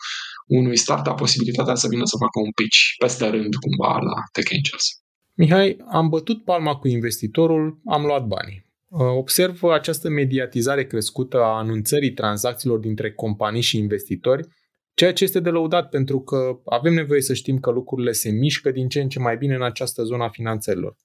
unui 0.48 0.78
startup 0.78 1.16
posibilitatea 1.16 1.76
să 1.76 1.88
vină 1.88 2.06
să 2.06 2.16
facă 2.20 2.40
un 2.46 2.52
pitch 2.52 2.78
peste 2.98 3.28
rând 3.30 3.56
cumva 3.56 3.98
la 4.00 4.14
Tech 4.32 4.52
Angels. 4.54 4.86
Mihai, 5.34 5.78
am 5.92 6.10
bătut 6.10 6.44
palma 6.44 6.76
cu 6.76 6.88
investitorul, 6.88 7.80
am 7.86 8.06
luat 8.06 8.26
banii. 8.26 8.70
Uh, 8.88 9.00
observ 9.00 9.64
această 9.64 10.10
mediatizare 10.10 10.86
crescută 10.86 11.38
a 11.38 11.58
anunțării 11.58 12.14
tranzacțiilor 12.14 12.80
dintre 12.80 13.14
companii 13.14 13.62
și 13.62 13.78
investitori, 13.78 14.48
ceea 14.94 15.14
ce 15.14 15.24
este 15.24 15.40
de 15.40 15.50
lăudat 15.50 15.90
pentru 15.90 16.22
că 16.22 16.60
avem 16.66 16.94
nevoie 16.94 17.22
să 17.22 17.34
știm 17.34 17.60
că 17.60 17.72
lucrurile 17.72 18.12
se 18.12 18.30
mișcă 18.30 18.72
din 18.72 18.88
ce 18.88 19.02
în 19.02 19.10
ce 19.10 19.20
mai 19.20 19.38
bine 19.38 19.56
în 19.56 19.64
această 19.64 20.04
zonă 20.04 20.24
a 20.24 20.30
finanțelor. 20.30 20.96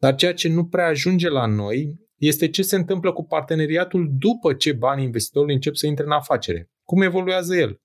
Dar 0.00 0.14
ceea 0.14 0.34
ce 0.34 0.48
nu 0.48 0.64
prea 0.66 0.86
ajunge 0.86 1.28
la 1.28 1.46
noi 1.46 1.94
este 2.18 2.48
ce 2.48 2.62
se 2.62 2.76
întâmplă 2.76 3.12
cu 3.12 3.24
parteneriatul 3.26 4.08
după 4.18 4.52
ce 4.52 4.72
banii 4.72 5.04
investitorului 5.04 5.54
încep 5.54 5.74
să 5.74 5.86
intre 5.86 6.04
în 6.04 6.10
afacere. 6.10 6.68
Cum 6.84 7.02
evoluează 7.02 7.56
el? 7.56 7.76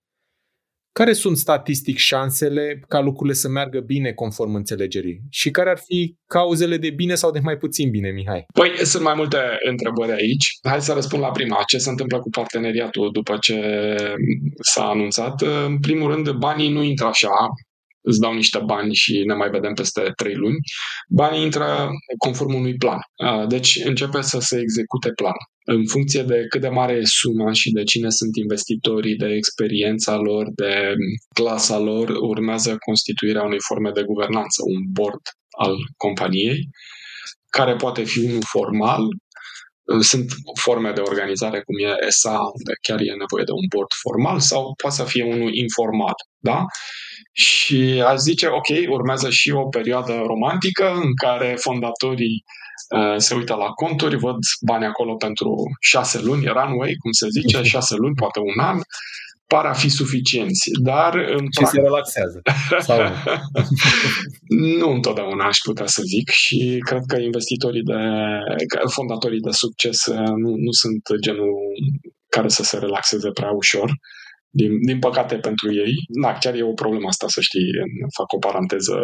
Care 0.92 1.14
sunt 1.14 1.38
statistic 1.38 1.98
șansele 1.98 2.80
ca 2.88 3.00
lucrurile 3.00 3.36
să 3.36 3.50
meargă 3.50 3.80
bine 3.80 4.12
conform 4.12 4.54
înțelegerii? 4.54 5.22
Și 5.30 5.52
care 5.52 5.70
ar 5.70 5.78
fi 5.78 6.16
cauzele 6.26 6.78
de 6.78 6.90
bine 6.90 7.16
sau 7.16 7.32
de 7.32 7.40
mai 7.40 7.58
puțin 7.58 7.90
bine, 7.90 8.10
Mihai? 8.10 8.46
Păi, 8.54 8.86
sunt 8.86 9.04
mai 9.04 9.14
multe 9.18 9.38
întrebări 9.70 10.12
aici. 10.12 10.48
Hai 10.70 10.82
să 10.82 10.94
răspund 10.94 11.22
la 11.22 11.32
prima. 11.32 11.64
Ce 11.68 11.78
se 11.78 11.90
întâmplă 11.90 12.20
cu 12.20 12.30
parteneriatul 12.30 13.12
după 13.12 13.38
ce 13.38 13.60
s-a 14.62 14.90
anunțat? 14.90 15.42
În 15.42 15.80
primul 15.80 16.14
rând, 16.14 16.32
banii 16.32 16.72
nu 16.72 16.84
intră 16.84 17.06
așa 17.06 17.30
îți 18.06 18.20
dau 18.20 18.34
niște 18.34 18.60
bani 18.66 18.94
și 18.94 19.24
ne 19.26 19.34
mai 19.34 19.50
vedem 19.50 19.74
peste 19.74 20.12
trei 20.16 20.36
luni, 20.36 20.58
banii 21.10 21.44
intră 21.44 21.90
conform 22.18 22.54
unui 22.54 22.76
plan. 22.76 23.00
Deci 23.48 23.80
începe 23.84 24.22
să 24.22 24.40
se 24.40 24.60
execute 24.60 25.12
plan. 25.16 25.38
În 25.68 25.86
funcție 25.86 26.24
de 26.24 26.46
cât 26.50 26.62
de 26.62 26.68
mare 26.68 26.94
e 26.94 27.02
suma 27.04 27.52
și 27.52 27.72
de 27.72 27.84
cine 27.84 28.10
sunt 28.10 28.36
investitorii, 28.36 29.16
de 29.16 29.28
experiența 29.28 30.16
lor, 30.16 30.46
de 30.56 30.94
clasa 31.34 31.80
lor, 31.80 32.10
urmează 32.10 32.76
constituirea 32.86 33.44
unei 33.44 33.62
forme 33.68 33.92
de 33.92 34.04
guvernanță, 34.04 34.62
un 34.76 34.82
board 34.92 35.22
al 35.58 35.76
companiei, 35.98 36.70
care 37.50 37.76
poate 37.76 38.04
fi 38.04 38.20
unul 38.20 38.44
formal, 38.46 39.04
sunt 40.02 40.32
forme 40.60 40.92
de 40.92 41.02
organizare, 41.02 41.62
cum 41.62 41.76
e 41.88 42.06
ESA, 42.08 42.38
unde 42.58 42.74
chiar 42.82 43.00
e 43.00 43.22
nevoie 43.24 43.44
de 43.44 43.52
un 43.52 43.66
board 43.74 43.92
formal, 44.04 44.40
sau 44.40 44.74
poate 44.82 44.96
să 44.96 45.04
fie 45.04 45.24
unul 45.24 45.54
informal. 45.54 46.14
Da? 46.40 46.66
Și 47.32 48.04
aș 48.08 48.18
zice, 48.18 48.48
ok, 48.48 48.70
urmează 48.90 49.30
și 49.30 49.52
o 49.52 49.68
perioadă 49.68 50.14
romantică 50.26 50.92
în 50.94 51.14
care 51.24 51.56
fondatorii 51.60 52.44
uh, 52.96 53.16
se 53.18 53.36
uită 53.36 53.54
la 53.56 53.70
conturi, 53.70 54.18
văd 54.18 54.38
bani 54.62 54.86
acolo 54.86 55.16
pentru 55.16 55.56
șase 55.82 56.22
luni, 56.22 56.46
runway, 56.46 56.96
cum 57.00 57.12
se 57.12 57.28
zice, 57.30 57.64
șase 57.76 57.96
luni, 57.96 58.16
poate 58.16 58.40
un 58.40 58.60
an, 58.64 58.78
par 59.48 59.66
a 59.66 59.74
fi 59.74 59.90
suficienți, 59.90 60.70
dar... 60.84 61.16
În 61.16 61.44
și 61.44 61.60
practic... 61.60 61.68
se 61.68 61.82
relaxează. 61.82 62.42
Sau 62.80 63.00
nu 64.80 64.90
întotdeauna 64.92 65.46
aș 65.46 65.58
putea 65.64 65.86
să 65.86 66.02
zic 66.06 66.30
și 66.30 66.82
cred 66.86 67.02
că 67.08 67.16
investitorii 67.16 67.84
de, 67.84 68.02
fondatorii 68.94 69.40
de 69.40 69.52
succes 69.52 70.06
uh, 70.06 70.34
nu, 70.44 70.50
nu 70.56 70.72
sunt 70.72 71.02
genul 71.22 71.54
care 72.30 72.48
să 72.48 72.64
se 72.64 72.78
relaxeze 72.78 73.30
prea 73.32 73.52
ușor. 73.52 73.92
Din, 74.50 74.72
din 74.86 75.00
păcate 75.00 75.36
pentru 75.36 75.74
ei, 75.74 75.94
na, 76.22 76.38
chiar 76.38 76.54
e 76.54 76.64
o 76.64 76.82
problemă 76.84 77.08
asta, 77.08 77.28
să 77.28 77.42
știi, 77.42 77.70
fac 78.18 78.34
o 78.34 78.38
paranteză. 78.38 78.98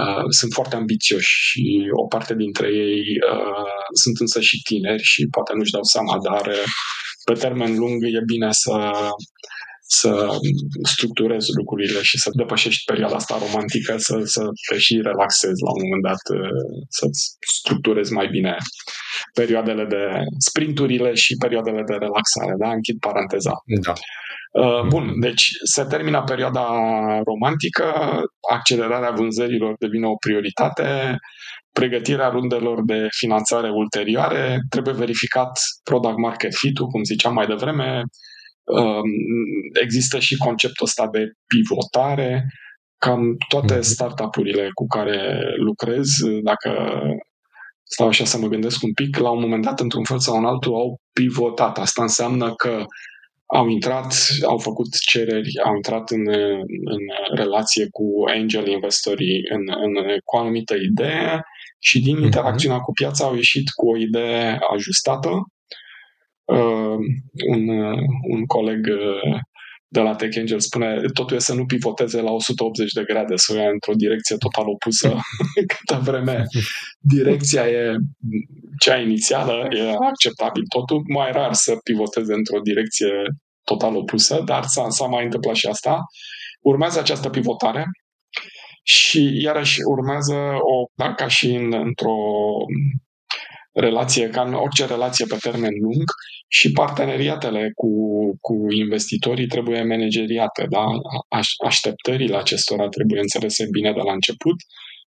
Uh, 0.00 0.24
sunt 0.28 0.52
foarte 0.52 0.76
ambițioși 0.76 1.34
și 1.46 1.64
o 2.02 2.06
parte 2.06 2.34
dintre 2.34 2.68
ei 2.84 3.02
uh, 3.32 3.88
sunt 4.02 4.16
însă 4.18 4.40
și 4.40 4.62
tineri 4.62 5.02
și 5.02 5.26
poate 5.30 5.52
nu-și 5.54 5.74
dau 5.76 5.82
seama, 5.82 6.14
dar 6.28 6.46
uh, 6.46 6.64
pe 7.24 7.32
termen 7.32 7.76
lung 7.76 8.04
e 8.04 8.22
bine 8.26 8.48
să, 8.50 8.92
să 9.86 10.38
structurezi 10.82 11.48
lucrurile 11.56 12.02
și 12.02 12.18
să 12.18 12.30
depășești 12.32 12.84
perioada 12.84 13.14
asta 13.14 13.38
romantică, 13.38 13.96
să, 13.96 14.20
să 14.24 14.42
te 14.68 14.78
și 14.78 15.00
relaxezi 15.02 15.62
la 15.66 15.70
un 15.76 15.82
moment 15.84 16.04
dat, 16.10 16.22
uh, 16.38 16.84
să-ți 16.88 17.36
structurezi 17.58 18.12
mai 18.12 18.28
bine 18.28 18.56
perioadele 19.34 19.84
de 19.84 20.04
sprinturile 20.38 21.14
și 21.14 21.36
perioadele 21.36 21.82
de 21.82 21.92
relaxare. 21.92 22.54
Da? 22.58 22.70
Închid 22.70 22.98
paranteza. 22.98 23.52
Da. 23.86 23.92
Uh, 24.62 24.82
bun, 24.88 25.20
deci 25.20 25.44
se 25.74 25.84
termină 25.84 26.22
perioada 26.22 26.66
romantică, 27.24 27.84
accelerarea 28.50 29.10
vânzărilor 29.10 29.74
devine 29.78 30.06
o 30.06 30.14
prioritate, 30.14 31.18
pregătirea 31.78 32.28
rundelor 32.28 32.84
de 32.84 33.06
finanțare 33.10 33.70
ulterioare, 33.70 34.60
trebuie 34.68 34.94
verificat 34.94 35.50
product 35.82 36.18
market 36.18 36.54
fit-ul, 36.54 36.86
cum 36.86 37.02
ziceam 37.04 37.34
mai 37.34 37.46
devreme, 37.46 38.02
um, 38.64 39.10
există 39.82 40.18
și 40.18 40.36
conceptul 40.36 40.86
ăsta 40.86 41.08
de 41.12 41.32
pivotare, 41.46 42.46
cam 42.98 43.36
toate 43.48 43.74
mhm. 43.74 43.82
startup-urile 43.82 44.68
cu 44.74 44.86
care 44.86 45.38
lucrez, 45.56 46.08
dacă 46.42 46.70
stau 47.82 48.06
așa 48.08 48.24
să 48.24 48.38
mă 48.38 48.48
gândesc 48.48 48.82
un 48.82 48.92
pic, 48.92 49.16
la 49.16 49.30
un 49.30 49.40
moment 49.40 49.64
dat, 49.64 49.80
într-un 49.80 50.04
fel 50.04 50.18
sau 50.18 50.36
în 50.36 50.44
altul, 50.44 50.74
au 50.74 51.00
pivotat. 51.12 51.78
Asta 51.78 52.02
înseamnă 52.02 52.54
că 52.54 52.84
au 53.46 53.68
intrat, 53.68 54.14
au 54.46 54.58
făcut 54.58 54.86
cereri, 55.10 55.50
au 55.64 55.74
intrat 55.74 56.10
în, 56.10 56.26
în 56.84 57.02
relație 57.34 57.86
cu 57.90 58.04
angel 58.26 58.66
investorii 58.66 59.40
în, 59.50 59.62
în, 59.84 59.92
cu 60.24 60.36
o 60.36 60.38
anumită 60.38 60.74
idee 60.74 61.42
și 61.84 62.00
din 62.00 62.14
mhm. 62.14 62.24
interacțiunea 62.24 62.78
cu 62.78 62.92
piața 62.92 63.24
au 63.24 63.34
ieșit 63.34 63.70
cu 63.70 63.90
o 63.90 63.96
idee 63.96 64.58
ajustată. 64.72 65.30
Uh, 66.44 66.98
un, 67.48 67.68
un 68.34 68.46
coleg 68.46 68.86
uh, 68.86 69.38
de 69.88 70.00
la 70.00 70.14
Tech 70.14 70.36
Angel 70.38 70.60
spune 70.60 71.00
totul 71.12 71.36
e 71.36 71.40
să 71.40 71.54
nu 71.54 71.66
pivoteze 71.66 72.20
la 72.20 72.30
180 72.30 72.92
de 72.92 73.02
grade, 73.02 73.36
să 73.36 73.52
o 73.52 73.56
ia 73.56 73.68
într-o 73.68 73.94
direcție 73.94 74.36
total 74.36 74.68
opusă. 74.68 75.08
Câtă 75.72 76.00
vreme 76.04 76.44
direcția 77.00 77.68
e 77.68 77.96
cea 78.78 78.98
inițială, 78.98 79.68
e 79.70 79.90
acceptabil 79.90 80.62
totul, 80.68 81.02
mai 81.08 81.32
rar 81.32 81.52
să 81.52 81.76
pivoteze 81.84 82.32
într-o 82.32 82.60
direcție 82.60 83.12
total 83.64 83.96
opusă, 83.96 84.42
dar 84.44 84.64
s-a, 84.64 84.88
s-a 84.88 85.06
mai 85.06 85.24
întâmplat 85.24 85.54
și 85.54 85.66
asta. 85.66 86.00
Urmează 86.60 86.98
această 86.98 87.28
pivotare 87.28 87.84
și 88.86 89.42
iarăși 89.42 89.80
urmează 89.90 90.34
o, 90.60 90.86
da, 90.94 91.14
ca 91.14 91.28
și 91.28 91.46
în, 91.46 91.72
într-o 91.72 92.16
relație, 93.72 94.28
ca 94.28 94.42
în 94.42 94.54
orice 94.54 94.86
relație 94.86 95.26
pe 95.28 95.36
termen 95.40 95.72
lung, 95.80 96.04
și 96.48 96.72
parteneriatele 96.72 97.72
cu, 97.74 97.90
cu 98.40 98.54
investitorii 98.72 99.46
trebuie 99.46 99.82
manageriate, 99.82 100.66
da? 100.68 100.84
așteptările 101.66 102.36
acestora 102.36 102.88
trebuie 102.88 103.20
înțelese 103.20 103.66
bine 103.70 103.92
de 103.92 104.00
la 104.00 104.12
început 104.12 104.56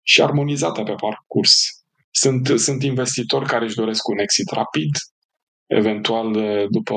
și 0.03 0.21
armonizate 0.21 0.83
pe 0.83 0.93
parcurs. 1.05 1.53
Sunt, 2.11 2.59
sunt 2.59 2.83
investitori 2.83 3.45
care 3.45 3.65
își 3.65 3.75
doresc 3.75 4.07
un 4.07 4.19
exit 4.19 4.49
rapid, 4.51 4.91
eventual 5.67 6.31
după 6.69 6.93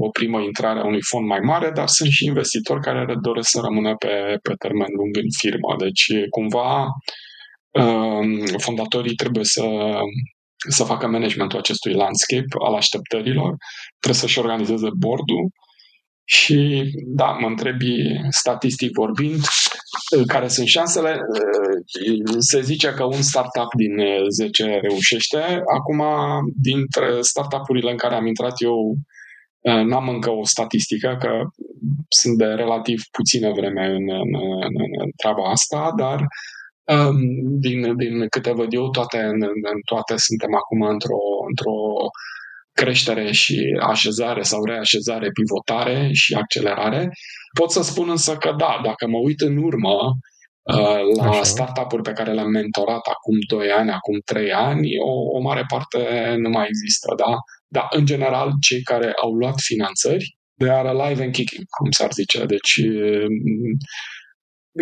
o 0.00 0.08
primă 0.10 0.40
intrare 0.40 0.78
a 0.78 0.84
unui 0.84 1.02
fond 1.02 1.26
mai 1.26 1.40
mare, 1.40 1.70
dar 1.70 1.86
sunt 1.86 2.10
și 2.10 2.24
investitori 2.24 2.80
care 2.80 3.14
doresc 3.22 3.48
să 3.50 3.60
rămână 3.60 3.94
pe, 3.94 4.38
pe 4.42 4.54
termen 4.58 4.88
lung 4.96 5.16
în 5.16 5.30
firmă. 5.38 5.76
Deci, 5.78 6.06
cumva, 6.30 6.86
um, 7.70 8.44
fondatorii 8.58 9.14
trebuie 9.14 9.44
să 9.44 9.64
să 10.68 10.84
facă 10.84 11.06
managementul 11.06 11.58
acestui 11.58 11.92
landscape 11.92 12.56
al 12.66 12.74
așteptărilor, 12.74 13.56
trebuie 13.98 14.20
să-și 14.20 14.38
organizeze 14.38 14.88
bordul 14.98 15.50
și, 16.24 16.82
da, 17.06 17.30
mă 17.30 17.46
întrebi, 17.46 17.94
statistic 18.30 18.90
vorbind, 18.92 19.40
care 20.26 20.48
sunt 20.48 20.66
șansele? 20.66 21.20
Se 22.38 22.60
zice 22.60 22.92
că 22.92 23.04
un 23.04 23.22
startup 23.22 23.74
din 23.76 23.96
10 24.28 24.78
reușește. 24.82 25.62
Acum, 25.76 26.02
dintre 26.62 27.20
startup-urile 27.20 27.90
în 27.90 27.96
care 27.96 28.14
am 28.14 28.26
intrat 28.26 28.62
eu, 28.62 28.96
n-am 29.84 30.08
încă 30.08 30.30
o 30.30 30.44
statistică, 30.44 31.16
că 31.20 31.30
sunt 32.08 32.36
de 32.38 32.44
relativ 32.44 33.02
puțină 33.10 33.52
vreme 33.52 33.86
în, 33.86 34.10
în, 34.10 34.30
în, 34.60 34.74
în 35.02 35.10
treaba 35.16 35.50
asta, 35.50 35.92
dar 35.96 36.26
din, 37.60 37.96
din 37.96 38.26
câte 38.28 38.52
văd 38.52 38.72
eu, 38.72 38.90
toate, 38.90 39.18
în, 39.18 39.42
în 39.42 39.80
toate 39.84 40.14
suntem 40.16 40.54
acum 40.54 40.82
într-o, 40.82 41.22
într-o 41.48 41.76
creștere 42.72 43.32
și 43.32 43.78
așezare 43.80 44.42
sau 44.42 44.64
reașezare, 44.64 45.30
pivotare 45.30 46.10
și 46.12 46.34
accelerare. 46.34 47.10
Pot 47.58 47.70
să 47.70 47.82
spun 47.82 48.10
însă 48.10 48.36
că 48.36 48.54
da, 48.58 48.80
dacă 48.84 49.06
mă 49.06 49.18
uit 49.18 49.40
în 49.40 49.56
urmă 49.56 49.96
uh, 50.62 51.00
la 51.16 51.28
Așa. 51.28 51.42
startup-uri 51.42 52.02
pe 52.02 52.12
care 52.12 52.32
le-am 52.32 52.50
mentorat 52.50 53.06
acum 53.06 53.36
2 53.48 53.70
ani, 53.70 53.90
acum 53.90 54.18
3 54.24 54.52
ani, 54.52 54.88
o, 55.04 55.36
o 55.36 55.40
mare 55.40 55.64
parte 55.68 56.34
nu 56.38 56.48
mai 56.48 56.66
există, 56.68 57.14
da? 57.16 57.34
Dar, 57.68 57.86
în 57.90 58.06
general, 58.06 58.52
cei 58.60 58.82
care 58.82 59.12
au 59.22 59.32
luat 59.32 59.60
finanțări, 59.60 60.36
they 60.58 60.70
are 60.70 60.88
alive 60.88 61.22
and 61.22 61.32
kicking, 61.32 61.64
cum 61.78 61.90
s-ar 61.90 62.12
zice. 62.12 62.44
Deci, 62.44 62.80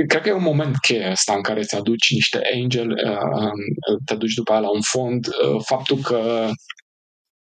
cred 0.06 0.22
că 0.22 0.28
e 0.28 0.32
un 0.32 0.42
moment 0.42 0.76
cheie 0.76 1.08
ăsta 1.10 1.34
în 1.34 1.42
care 1.42 1.60
îți 1.60 1.76
aduci 1.76 2.12
niște 2.12 2.40
angel, 2.54 2.90
uh, 2.90 3.52
te 4.04 4.14
duci 4.14 4.34
după 4.34 4.52
aia 4.52 4.60
la 4.60 4.70
un 4.70 4.80
fond, 4.80 5.26
uh, 5.26 5.60
faptul 5.64 5.96
că 5.96 6.50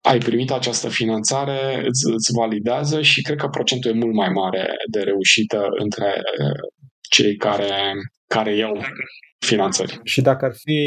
ai 0.07 0.17
primit 0.17 0.51
această 0.51 0.89
finanțare 0.89 1.75
îți, 1.75 2.03
îți 2.13 2.31
validează 2.33 3.01
și 3.01 3.21
cred 3.21 3.37
că 3.37 3.47
procentul 3.47 3.91
e 3.91 3.93
mult 4.03 4.13
mai 4.13 4.29
mare 4.29 4.67
de 4.91 4.99
reușită 4.99 5.67
între 5.69 6.13
uh, 6.41 6.59
cei 7.09 7.35
care, 7.35 7.71
care 8.27 8.55
iau 8.55 8.81
finanțări. 9.39 9.99
Și 10.03 10.21
dacă 10.21 10.45
ar 10.45 10.53
fi, 10.53 10.79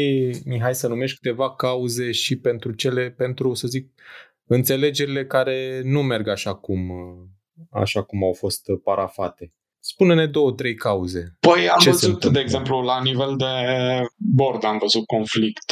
Mihai, 0.45 0.75
să 0.75 0.87
numești 0.87 1.17
câteva 1.17 1.55
cauze 1.55 2.11
și 2.11 2.35
pentru 2.39 2.71
cele, 2.71 3.11
pentru, 3.11 3.53
să 3.53 3.67
zic, 3.67 3.89
înțelegerile 4.45 5.25
care 5.25 5.81
nu 5.83 6.01
merg 6.01 6.27
așa 6.27 6.55
cum, 6.55 6.91
așa 7.69 8.03
cum 8.03 8.23
au 8.23 8.33
fost 8.33 8.61
parafate. 8.83 9.53
Spune-ne 9.83 10.25
două, 10.25 10.51
trei 10.51 10.75
cauze. 10.75 11.35
Păi 11.39 11.69
am 11.69 11.79
Ce 11.79 11.89
văzut, 11.89 12.25
de 12.25 12.39
exemplu, 12.39 12.81
la 12.81 13.01
nivel 13.01 13.35
de 13.37 13.45
board 14.17 14.63
am 14.63 14.77
văzut 14.77 15.05
conflict. 15.05 15.71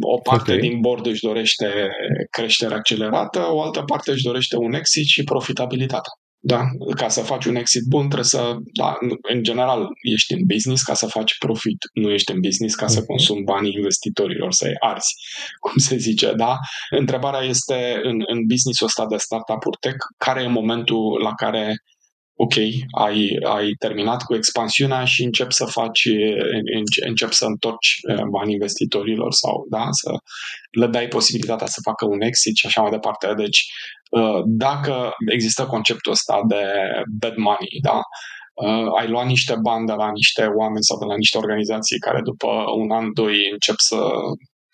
O 0.00 0.18
parte 0.18 0.52
okay. 0.54 0.68
din 0.68 0.80
board 0.80 1.06
își 1.06 1.22
dorește 1.22 1.90
creștere 2.30 2.74
accelerată, 2.74 3.46
o 3.50 3.62
altă 3.62 3.82
parte 3.82 4.10
își 4.10 4.22
dorește 4.22 4.56
un 4.56 4.72
exit 4.72 5.06
și 5.06 5.24
profitabilitate. 5.24 6.08
Da, 6.42 6.60
ca 6.96 7.08
să 7.08 7.20
faci 7.20 7.44
un 7.44 7.54
exit 7.54 7.82
bun 7.88 8.02
trebuie 8.02 8.24
să, 8.24 8.56
da, 8.78 8.96
în 9.22 9.42
general, 9.42 9.86
ești 10.14 10.32
în 10.32 10.40
business 10.46 10.82
ca 10.82 10.94
să 10.94 11.06
faci 11.06 11.38
profit, 11.38 11.78
nu 11.92 12.10
ești 12.10 12.32
în 12.32 12.40
business 12.40 12.74
ca 12.74 12.86
să 12.86 12.98
mhm. 12.98 13.06
consumi 13.06 13.42
banii 13.42 13.74
investitorilor, 13.76 14.52
să-i 14.52 14.76
arzi, 14.78 15.14
cum 15.64 15.76
se 15.76 15.96
zice, 15.96 16.32
da? 16.32 16.56
Întrebarea 16.90 17.40
este 17.40 18.00
în, 18.02 18.22
în 18.26 18.46
business-ul 18.46 18.86
ăsta 18.86 19.06
de 19.06 19.16
startup-uri 19.16 19.76
tech, 19.80 19.98
care 20.16 20.42
e 20.42 20.58
momentul 20.60 21.20
la 21.22 21.34
care 21.34 21.76
ok, 22.44 22.54
ai, 22.90 23.38
ai 23.56 23.66
terminat 23.78 24.22
cu 24.22 24.34
expansiunea 24.34 25.04
și 25.04 25.22
încep 25.24 25.50
să 25.50 25.64
faci, 25.64 26.02
încep 27.06 27.32
să 27.32 27.44
întorci 27.44 27.98
uh, 28.08 28.24
banii 28.30 28.52
investitorilor 28.52 29.32
sau 29.32 29.66
da, 29.70 29.86
să 29.90 30.10
le 30.70 30.86
dai 30.86 31.08
posibilitatea 31.08 31.66
să 31.66 31.80
facă 31.82 32.04
un 32.06 32.20
exit 32.20 32.56
și 32.56 32.66
așa 32.66 32.80
mai 32.80 32.90
departe. 32.90 33.34
Deci, 33.36 33.60
uh, 34.10 34.40
dacă 34.46 35.10
există 35.32 35.66
conceptul 35.66 36.12
ăsta 36.12 36.40
de 36.48 36.64
bad 37.20 37.36
money, 37.36 37.78
da, 37.82 37.98
uh, 38.54 38.88
ai 38.98 39.08
luat 39.08 39.26
niște 39.26 39.54
bani 39.62 39.86
de 39.86 39.92
la 39.92 40.10
niște 40.10 40.44
oameni 40.60 40.84
sau 40.88 40.98
de 40.98 41.04
la 41.04 41.16
niște 41.16 41.38
organizații 41.38 41.98
care 41.98 42.20
după 42.30 42.50
un 42.76 42.90
an, 42.90 43.06
doi 43.12 43.36
încep 43.52 43.78
să 43.90 44.00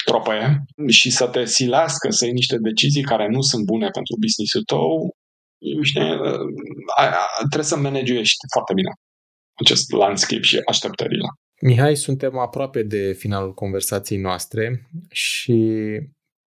tropăie 0.05 0.65
și 0.89 1.11
să 1.11 1.27
te 1.27 1.45
silească 1.45 2.11
să 2.11 2.25
iei 2.25 2.41
niște 2.41 2.57
decizii 2.59 3.11
care 3.13 3.27
nu 3.29 3.41
sunt 3.41 3.65
bune 3.65 3.89
pentru 3.89 4.15
business-ul 4.25 4.63
tău, 4.63 5.17
știi, 5.83 6.01
trebuie 7.39 7.63
să 7.63 7.77
managești 7.77 8.45
foarte 8.53 8.73
bine 8.75 8.91
acest 9.63 9.93
landscape 9.93 10.43
și 10.43 10.61
așteptările. 10.67 11.27
Mihai, 11.63 11.97
suntem 11.97 12.39
aproape 12.39 12.83
de 12.83 13.13
finalul 13.13 13.55
conversației 13.55 14.19
noastre 14.19 14.89
și 15.11 15.63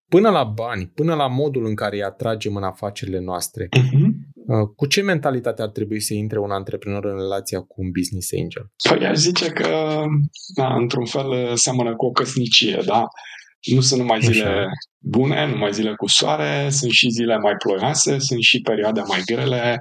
până 0.09 0.29
la 0.29 0.43
bani, 0.43 0.91
până 0.95 1.15
la 1.15 1.27
modul 1.27 1.65
în 1.65 1.75
care 1.75 1.95
îi 1.95 2.03
atragem 2.03 2.55
în 2.55 2.63
afacerile 2.63 3.19
noastre, 3.19 3.65
uh-huh. 3.65 4.75
cu 4.75 4.85
ce 4.85 5.01
mentalitate 5.01 5.61
ar 5.61 5.69
trebui 5.69 5.99
să 5.99 6.13
intre 6.13 6.39
un 6.39 6.51
antreprenor 6.51 7.05
în 7.05 7.17
relația 7.17 7.59
cu 7.59 7.81
un 7.81 7.91
business 7.91 8.29
angel? 8.41 8.71
Păi 8.89 9.07
aș 9.07 9.17
zice 9.17 9.49
că, 9.49 10.03
da, 10.55 10.75
într-un 10.75 11.05
fel, 11.05 11.55
seamănă 11.55 11.95
cu 11.95 12.05
o 12.05 12.11
căsnicie, 12.11 12.81
da? 12.85 13.07
Nu 13.61 13.81
sunt 13.81 13.99
numai 13.99 14.21
zile 14.21 14.43
Așa. 14.43 14.65
bune, 14.97 15.47
numai 15.47 15.73
zile 15.73 15.93
cu 15.95 16.07
soare, 16.07 16.67
sunt 16.69 16.91
și 16.91 17.09
zile 17.09 17.37
mai 17.37 17.53
ploioase, 17.55 18.19
sunt 18.19 18.41
și 18.41 18.61
perioade 18.61 19.01
mai 19.07 19.21
grele. 19.25 19.79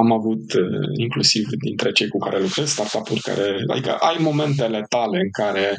Am 0.00 0.12
avut 0.12 0.52
uh, 0.52 0.88
inclusiv 1.00 1.46
dintre 1.64 1.92
cei 1.92 2.08
cu 2.08 2.18
care 2.18 2.40
lucrez, 2.40 2.68
startup-uri 2.68 3.20
care, 3.20 3.56
adică 3.72 3.92
ai 3.92 4.16
momentele 4.20 4.84
tale 4.88 5.18
în 5.18 5.30
care 5.30 5.74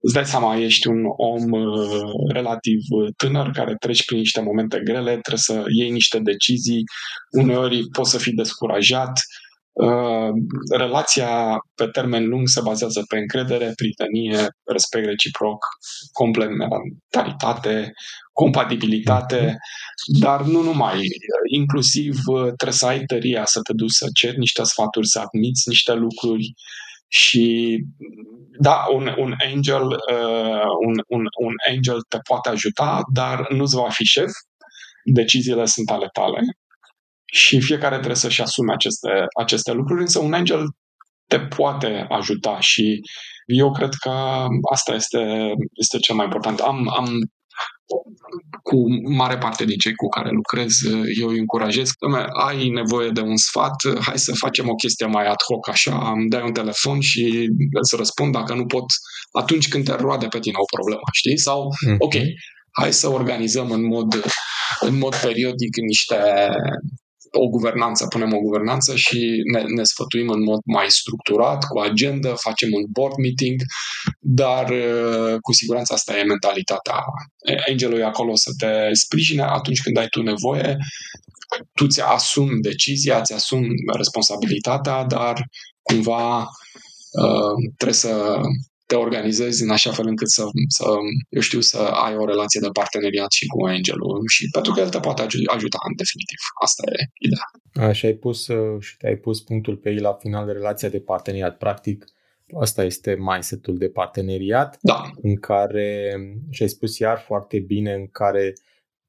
îți 0.00 0.14
dai 0.14 0.26
seama, 0.26 0.56
ești 0.56 0.86
un 0.86 1.02
om 1.16 1.50
uh, 1.52 2.32
relativ 2.32 2.80
tânăr 3.16 3.50
care 3.50 3.74
treci 3.78 4.04
prin 4.04 4.18
niște 4.18 4.40
momente 4.40 4.80
grele, 4.84 5.10
trebuie 5.10 5.36
să 5.36 5.64
iei 5.78 5.90
niște 5.90 6.18
decizii, 6.18 6.82
uneori 7.30 7.88
poți 7.88 8.10
să 8.10 8.18
fii 8.18 8.32
descurajat, 8.32 9.12
Uh, 9.12 9.35
relația 10.76 11.58
pe 11.74 11.86
termen 11.86 12.28
lung 12.28 12.48
se 12.48 12.60
bazează 12.64 13.04
pe 13.08 13.18
încredere, 13.18 13.72
prietenie, 13.74 14.46
respect 14.64 15.06
reciproc, 15.06 15.66
complementaritate, 16.12 17.92
compatibilitate, 18.32 19.40
mhm. 19.40 20.20
dar 20.20 20.42
nu 20.42 20.62
numai. 20.62 21.00
Inclusiv 21.52 22.16
uh, 22.26 22.42
trebuie 22.42 22.72
să 22.72 22.86
ai 22.86 23.04
tăria 23.04 23.44
să 23.44 23.60
te 23.60 23.72
duci 23.72 23.90
să 23.90 24.06
ceri 24.14 24.38
niște 24.38 24.62
sfaturi, 24.62 25.06
să 25.06 25.18
admiți 25.18 25.68
niște 25.68 25.92
lucruri 25.92 26.54
și 27.08 27.76
da, 28.58 28.86
un, 28.92 29.14
un 29.18 29.34
angel 29.52 29.86
uh, 29.86 30.70
un, 30.86 30.94
un, 31.08 31.24
un 31.44 31.54
angel 31.68 32.00
te 32.08 32.18
poate 32.28 32.48
ajuta, 32.48 33.02
dar 33.12 33.50
nu-ți 33.50 33.74
va 33.74 33.88
fi 33.88 34.04
șef, 34.04 34.30
deciziile 35.04 35.64
sunt 35.64 35.90
ale 35.90 36.08
tale 36.12 36.40
și 37.36 37.60
fiecare 37.60 37.94
trebuie 37.94 38.16
să-și 38.16 38.42
asume 38.42 38.72
aceste, 38.72 39.10
aceste 39.40 39.72
lucruri, 39.72 40.00
însă 40.00 40.18
un 40.18 40.32
angel 40.32 40.64
te 41.26 41.40
poate 41.40 42.06
ajuta 42.08 42.60
și 42.60 43.00
eu 43.46 43.72
cred 43.72 43.92
că 44.00 44.10
asta 44.72 44.94
este, 44.94 45.52
este 45.74 45.98
cel 45.98 46.14
mai 46.14 46.24
important. 46.24 46.58
Am, 46.60 46.88
am 46.98 47.06
cu 48.62 48.76
mare 49.12 49.38
parte 49.38 49.64
din 49.64 49.78
cei 49.78 49.94
cu 49.94 50.08
care 50.08 50.30
lucrez, 50.30 50.72
eu 51.20 51.28
îi 51.28 51.38
încurajez, 51.38 51.90
ai 52.46 52.68
nevoie 52.68 53.10
de 53.10 53.20
un 53.20 53.36
sfat, 53.36 53.76
hai 54.00 54.18
să 54.18 54.32
facem 54.34 54.68
o 54.68 54.74
chestie 54.74 55.06
mai 55.06 55.26
ad 55.26 55.42
hoc, 55.50 55.68
așa, 55.68 56.10
îmi 56.10 56.28
dai 56.28 56.42
un 56.42 56.52
telefon 56.52 57.00
și 57.00 57.48
îți 57.80 57.96
răspund, 57.96 58.32
dacă 58.32 58.54
nu 58.54 58.66
pot, 58.66 58.84
atunci 59.32 59.68
când 59.68 59.84
te 59.84 59.94
roade 59.94 60.26
pe 60.26 60.38
tine 60.38 60.56
o 60.58 60.76
problemă, 60.76 61.06
știi? 61.12 61.38
Sau, 61.38 61.68
mm-hmm. 61.68 61.96
ok, 61.98 62.14
hai 62.80 62.92
să 62.92 63.08
organizăm 63.08 63.70
în 63.70 63.86
mod, 63.86 64.24
în 64.80 64.98
mod 64.98 65.14
periodic 65.16 65.76
niște 65.86 66.16
o 67.30 67.48
guvernanță, 67.48 68.06
punem 68.06 68.32
o 68.34 68.38
guvernanță 68.38 68.96
și 68.96 69.42
ne, 69.52 69.62
ne 69.62 69.82
sfătuim 69.82 70.28
în 70.28 70.42
mod 70.42 70.60
mai 70.64 70.86
structurat, 70.88 71.64
cu 71.64 71.78
agenda, 71.78 72.34
facem 72.34 72.68
un 72.72 72.84
board 72.90 73.16
meeting, 73.16 73.60
dar 74.20 74.70
uh, 74.70 75.34
cu 75.40 75.52
siguranță 75.52 75.92
asta 75.92 76.18
e 76.18 76.22
mentalitatea. 76.22 77.04
Angelul 77.68 77.98
e 77.98 78.04
acolo 78.04 78.34
să 78.34 78.50
te 78.58 78.72
sprijine 78.92 79.42
atunci 79.42 79.82
când 79.82 79.96
ai 79.96 80.08
tu 80.08 80.22
nevoie, 80.22 80.76
tu 81.74 81.86
ți 81.86 82.00
asumi 82.00 82.60
decizia, 82.60 83.20
ți 83.20 83.32
asumi 83.32 83.68
responsabilitatea, 83.96 85.04
dar 85.04 85.44
cumva 85.82 86.38
uh, 86.40 87.54
trebuie 87.76 87.98
să 87.98 88.40
te 88.86 88.94
organizezi 88.94 89.62
în 89.62 89.70
așa 89.70 89.92
fel 89.92 90.06
încât 90.06 90.30
să, 90.30 90.44
să, 90.68 90.84
eu 91.28 91.40
știu, 91.40 91.60
să 91.60 91.78
ai 91.78 92.16
o 92.16 92.24
relație 92.24 92.60
de 92.60 92.68
parteneriat 92.72 93.32
și 93.32 93.46
cu 93.46 93.66
Angelul 93.66 94.22
și 94.26 94.48
pentru 94.52 94.72
că 94.72 94.80
el 94.80 94.88
te 94.88 95.00
poate 95.00 95.22
ajuta 95.22 95.78
în 95.88 95.94
definitiv. 95.96 96.40
Asta 96.62 96.82
e 96.86 97.10
ideea. 97.18 97.88
Așa 97.88 98.06
ai 98.06 98.14
pus 98.14 98.46
uh, 98.46 98.80
și 98.80 98.96
te-ai 98.96 99.16
pus 99.16 99.40
punctul 99.40 99.76
pe 99.76 99.90
ei 99.90 99.98
la 99.98 100.12
final 100.12 100.46
de 100.46 100.52
relația 100.52 100.88
de 100.88 101.00
parteneriat. 101.00 101.56
Practic, 101.58 102.04
asta 102.60 102.84
este 102.84 103.16
mindset-ul 103.18 103.78
de 103.78 103.88
parteneriat 103.88 104.78
da. 104.80 105.10
în 105.22 105.36
care, 105.36 106.16
și 106.50 106.62
ai 106.62 106.68
spus 106.68 106.98
iar 106.98 107.18
foarte 107.18 107.58
bine, 107.58 107.92
în 107.92 108.06
care 108.06 108.52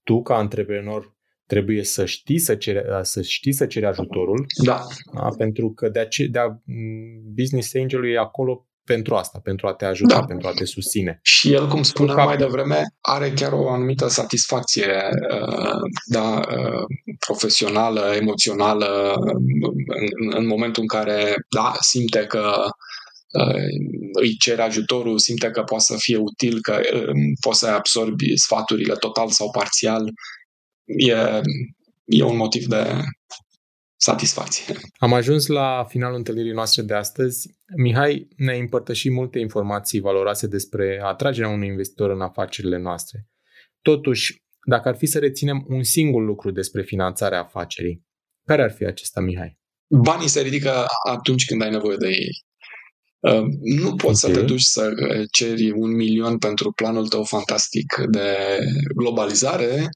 tu 0.03 0.21
ca 0.21 0.35
antreprenor 0.35 1.15
trebuie 1.45 1.83
să 1.83 2.05
știi 2.05 2.39
să 2.39 2.55
ceri, 2.55 2.85
să 3.01 3.21
știi 3.21 3.51
să 3.51 3.65
ceri 3.65 3.85
ajutorul. 3.85 4.45
Da. 4.63 4.81
da 5.13 5.29
pentru 5.37 5.71
că 5.71 5.89
de, 5.89 5.99
ace- 5.99 6.27
de 6.27 6.39
a, 6.39 6.61
business 7.35 7.73
angel 7.75 8.05
e 8.05 8.17
acolo 8.17 8.66
pentru 8.87 9.15
asta, 9.15 9.39
pentru 9.43 9.67
a 9.67 9.73
te 9.73 9.85
ajuta, 9.85 10.19
da. 10.19 10.25
pentru 10.25 10.47
a 10.47 10.51
te 10.51 10.65
susține. 10.65 11.19
Și 11.21 11.53
el, 11.53 11.67
cum 11.67 11.83
spuneam 11.83 12.25
mai 12.25 12.37
devreme, 12.37 12.83
are 13.01 13.31
chiar 13.31 13.51
o 13.51 13.69
anumită 13.69 14.07
satisfacție 14.07 14.91
uh, 15.31 15.79
da, 16.05 16.41
uh, 16.51 16.83
profesională, 17.25 18.13
emoțională, 18.19 19.13
în, 20.19 20.37
în 20.37 20.47
momentul 20.47 20.81
în 20.81 20.87
care 20.87 21.35
da, 21.55 21.75
simte 21.79 22.25
că 22.25 22.53
uh, 23.31 23.63
îi 24.21 24.35
cere 24.37 24.61
ajutorul, 24.61 25.17
simte 25.19 25.49
că 25.49 25.61
poate 25.61 25.83
să 25.83 25.95
fie 25.97 26.17
util, 26.17 26.61
că 26.61 26.81
poți 27.41 27.59
să 27.59 27.67
absorbi 27.67 28.37
sfaturile 28.37 28.95
total 28.95 29.29
sau 29.29 29.51
parțial. 29.51 30.03
E, 30.85 31.41
e 32.05 32.23
un 32.23 32.37
motiv 32.37 32.65
de, 32.65 33.01
satisfacție. 33.97 34.75
Am 34.97 35.13
ajuns 35.13 35.47
la 35.47 35.85
finalul 35.87 36.17
întâlnirii 36.17 36.51
noastre 36.51 36.81
de 36.81 36.93
astăzi. 36.93 37.49
Mihai 37.75 38.27
ne-a 38.35 38.57
împărtășit 38.57 39.11
multe 39.11 39.39
informații 39.39 39.99
valoroase 39.99 40.47
despre 40.47 41.01
atragerea 41.03 41.49
unui 41.49 41.67
investitor 41.67 42.09
în 42.09 42.21
afacerile 42.21 42.77
noastre. 42.77 43.27
Totuși, 43.81 44.35
dacă 44.67 44.87
ar 44.87 44.95
fi 44.95 45.05
să 45.05 45.19
reținem 45.19 45.65
un 45.67 45.83
singur 45.83 46.23
lucru 46.23 46.51
despre 46.51 46.81
finanțarea 46.81 47.39
afacerii, 47.39 48.05
care 48.45 48.63
ar 48.63 48.71
fi 48.71 48.85
acesta, 48.85 49.21
Mihai? 49.21 49.57
Banii 49.87 50.27
se 50.27 50.41
ridică 50.41 50.85
atunci 51.09 51.45
când 51.45 51.61
ai 51.61 51.69
nevoie 51.69 51.97
de 51.97 52.07
ei. 52.07 52.29
Uh, 53.19 53.43
nu 53.61 53.95
poți 53.95 54.25
okay. 54.25 54.35
să 54.35 54.39
te 54.39 54.45
duci 54.45 54.61
să 54.61 54.91
ceri 55.31 55.71
un 55.71 55.95
milion 55.95 56.37
pentru 56.37 56.71
planul 56.71 57.07
tău 57.07 57.23
fantastic 57.23 57.93
de 58.09 58.35
globalizare 58.95 59.69
Uh, 59.73 59.89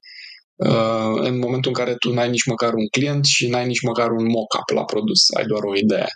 în 1.16 1.40
momentul 1.40 1.72
în 1.72 1.84
care 1.84 1.96
tu 1.96 2.14
n-ai 2.14 2.30
nici 2.30 2.46
măcar 2.46 2.74
un 2.74 2.88
client 2.88 3.26
și 3.26 3.48
n-ai 3.48 3.68
nici 3.68 3.82
măcar 3.82 4.12
un 4.12 4.26
mock-up 4.26 4.70
la 4.76 4.84
produs, 4.84 5.30
ai 5.38 5.46
doar 5.46 5.64
o 5.64 5.76
idee. 5.76 6.08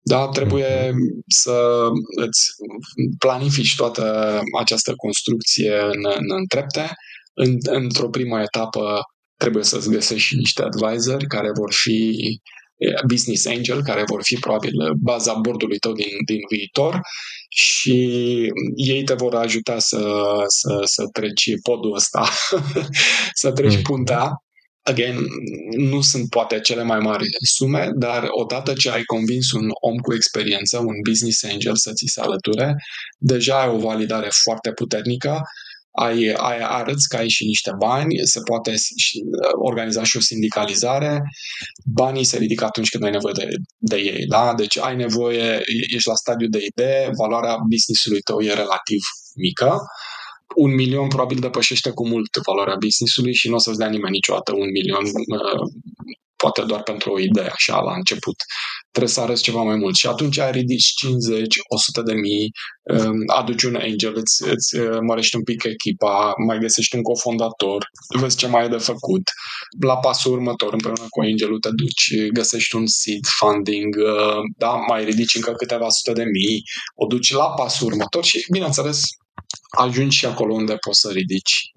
Da, 0.00 0.28
trebuie 0.28 0.90
mm-hmm. 0.90 1.24
să 1.26 1.88
îți 2.16 2.42
planifici 3.18 3.76
toată 3.76 4.40
această 4.58 4.92
construcție 4.96 5.80
în, 5.80 6.00
în, 6.18 6.36
în 6.36 6.46
trepte. 6.46 6.90
În, 7.34 7.56
într-o 7.70 8.08
primă 8.08 8.40
etapă 8.40 9.00
trebuie 9.36 9.64
să-ți 9.64 9.90
găsești 9.90 10.36
niște 10.36 10.62
advisori 10.62 11.26
care 11.26 11.50
vor 11.58 11.72
fi 11.72 12.16
business 13.06 13.46
angel, 13.46 13.82
care 13.82 14.02
vor 14.06 14.22
fi 14.22 14.34
probabil 14.34 14.72
baza 15.02 15.34
bordului 15.34 15.78
tău 15.78 15.92
din, 15.92 16.12
din 16.26 16.40
viitor 16.50 17.00
și 17.56 17.98
ei 18.74 19.04
te 19.04 19.14
vor 19.14 19.34
ajuta 19.34 19.78
să, 19.78 20.22
să, 20.46 20.80
să 20.84 21.06
treci 21.12 21.50
podul 21.62 21.94
ăsta, 21.94 22.28
să 23.40 23.52
treci 23.52 23.76
mm. 23.76 23.82
puntea. 23.82 24.30
Again, 24.82 25.16
nu 25.76 26.00
sunt 26.00 26.28
poate 26.28 26.60
cele 26.60 26.82
mai 26.82 26.98
mari 26.98 27.24
sume, 27.44 27.90
dar 27.94 28.26
odată 28.30 28.72
ce 28.72 28.90
ai 28.90 29.02
convins 29.02 29.52
un 29.52 29.68
om 29.80 29.96
cu 29.96 30.14
experiență, 30.14 30.78
un 30.78 30.94
business 31.08 31.44
angel 31.44 31.76
să 31.76 31.92
ți 31.92 32.12
se 32.12 32.20
alăture, 32.20 32.74
deja 33.18 33.60
ai 33.60 33.68
o 33.68 33.78
validare 33.78 34.28
foarte 34.42 34.72
puternică 34.72 35.42
ai, 35.96 36.32
ai 36.36 36.58
arăți 36.60 37.08
că 37.08 37.16
ai 37.16 37.28
și 37.28 37.44
niște 37.44 37.70
bani, 37.78 38.14
se 38.22 38.40
poate 38.40 38.74
și, 38.96 39.22
uh, 39.24 39.50
organiza 39.52 40.02
și 40.02 40.16
o 40.16 40.20
sindicalizare, 40.20 41.22
banii 41.84 42.24
se 42.24 42.38
ridică 42.38 42.64
atunci 42.64 42.88
când 42.88 43.04
ai 43.04 43.10
nevoie 43.10 43.34
de, 43.36 43.48
de 43.78 43.96
ei, 43.96 44.26
da? 44.26 44.54
Deci 44.56 44.78
ai 44.78 44.96
nevoie, 44.96 45.60
ești 45.94 46.08
la 46.08 46.14
stadiu 46.14 46.48
de 46.48 46.64
idee, 46.70 47.10
valoarea 47.18 47.56
business-ului 47.70 48.20
tău 48.20 48.40
e 48.40 48.52
relativ 48.52 49.00
mică, 49.36 49.78
un 50.56 50.74
milion 50.74 51.08
probabil 51.08 51.38
depășește 51.38 51.90
cu 51.90 52.06
mult 52.06 52.36
valoarea 52.46 52.76
business-ului 52.84 53.34
și 53.34 53.48
nu 53.48 53.54
o 53.54 53.58
să-ți 53.58 53.78
dea 53.78 53.88
nimeni 53.88 54.18
niciodată 54.18 54.52
un 54.52 54.70
milion 54.70 55.04
uh, 55.04 55.62
poate 56.36 56.62
doar 56.62 56.82
pentru 56.82 57.12
o 57.12 57.18
idee 57.18 57.48
așa 57.48 57.80
la 57.80 57.94
început. 57.94 58.36
Trebuie 58.90 59.12
să 59.12 59.20
arăți 59.20 59.42
ceva 59.42 59.62
mai 59.62 59.76
mult. 59.76 59.94
Și 59.96 60.06
atunci 60.06 60.38
ridici 60.50 60.92
50, 60.96 61.56
100 61.68 62.02
de 62.02 62.14
mii, 62.14 62.50
um, 62.82 63.22
aduci 63.26 63.62
un 63.62 63.74
angel, 63.74 64.14
îți, 64.16 64.48
îți 64.54 64.76
uh, 64.76 64.98
mărești 65.06 65.36
un 65.36 65.42
pic 65.42 65.64
echipa, 65.64 66.34
mai 66.46 66.58
găsești 66.58 66.96
un 66.96 67.02
cofondator, 67.02 67.86
vezi 68.20 68.36
ce 68.36 68.46
mai 68.46 68.64
e 68.64 68.68
de 68.68 68.76
făcut. 68.76 69.22
La 69.80 69.96
pasul 69.96 70.32
următor, 70.32 70.72
împreună 70.72 71.06
cu 71.08 71.20
angelul, 71.20 71.60
te 71.60 71.70
duci, 71.70 72.30
găsești 72.32 72.76
un 72.76 72.86
seed 72.86 73.24
funding, 73.38 73.96
uh, 73.96 74.40
da, 74.56 74.72
mai 74.88 75.04
ridici 75.04 75.34
încă 75.34 75.52
câteva 75.52 75.88
sute 75.88 76.12
de 76.12 76.24
mii, 76.24 76.62
o 76.94 77.06
duci 77.06 77.32
la 77.32 77.48
pasul 77.50 77.86
următor 77.86 78.24
și, 78.24 78.44
bineînțeles, 78.52 79.00
ajungi 79.78 80.16
și 80.16 80.26
acolo 80.26 80.54
unde 80.54 80.76
poți 80.76 81.00
să 81.00 81.10
ridici 81.10 81.70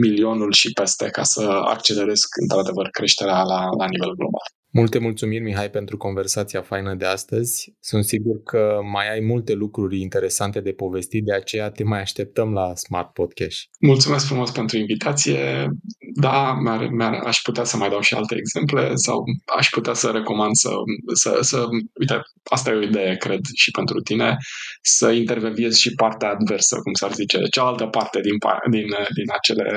milionul 0.00 0.52
și 0.52 0.72
peste 0.72 1.08
ca 1.10 1.22
să 1.22 1.42
accelerezi 1.74 2.24
într-adevăr 2.40 2.88
creșterea 2.88 3.42
la, 3.42 3.68
la 3.78 3.86
nivel 3.86 4.14
global. 4.14 4.48
Multe 4.76 4.98
mulțumiri, 4.98 5.42
Mihai, 5.42 5.70
pentru 5.70 5.96
conversația 5.96 6.62
faină 6.62 6.94
de 6.94 7.04
astăzi. 7.04 7.74
Sunt 7.80 8.04
sigur 8.04 8.42
că 8.42 8.80
mai 8.92 9.12
ai 9.12 9.20
multe 9.20 9.52
lucruri 9.52 10.00
interesante 10.00 10.60
de 10.60 10.72
povestit, 10.72 11.24
de 11.24 11.32
aceea 11.32 11.70
te 11.70 11.84
mai 11.84 12.00
așteptăm 12.00 12.52
la 12.52 12.74
Smart 12.74 13.12
Podcast. 13.12 13.68
Mulțumesc 13.80 14.26
frumos 14.26 14.50
pentru 14.50 14.78
invitație. 14.78 15.68
Da, 16.14 16.54
mi-ar, 16.62 16.88
mi-ar, 16.88 17.12
aș 17.12 17.38
putea 17.42 17.64
să 17.64 17.76
mai 17.76 17.88
dau 17.88 18.00
și 18.00 18.14
alte 18.14 18.34
exemple 18.36 18.94
sau 18.94 19.22
aș 19.56 19.68
putea 19.68 19.92
să 19.92 20.10
recomand 20.10 20.54
să, 20.54 20.70
să, 21.14 21.38
să 21.40 21.64
uite, 22.00 22.20
asta 22.50 22.70
e 22.70 22.74
o 22.74 22.82
idee, 22.82 23.16
cred, 23.16 23.40
și 23.54 23.70
pentru 23.70 24.00
tine, 24.00 24.36
să 24.82 25.10
interveviezi 25.10 25.80
și 25.80 25.94
partea 25.94 26.30
adversă, 26.30 26.76
cum 26.76 26.92
s-ar 26.92 27.12
zice, 27.12 27.38
cealaltă 27.50 27.86
parte 27.86 28.20
din, 28.20 28.36
din, 28.70 28.86
din 29.14 29.28
acele 29.38 29.68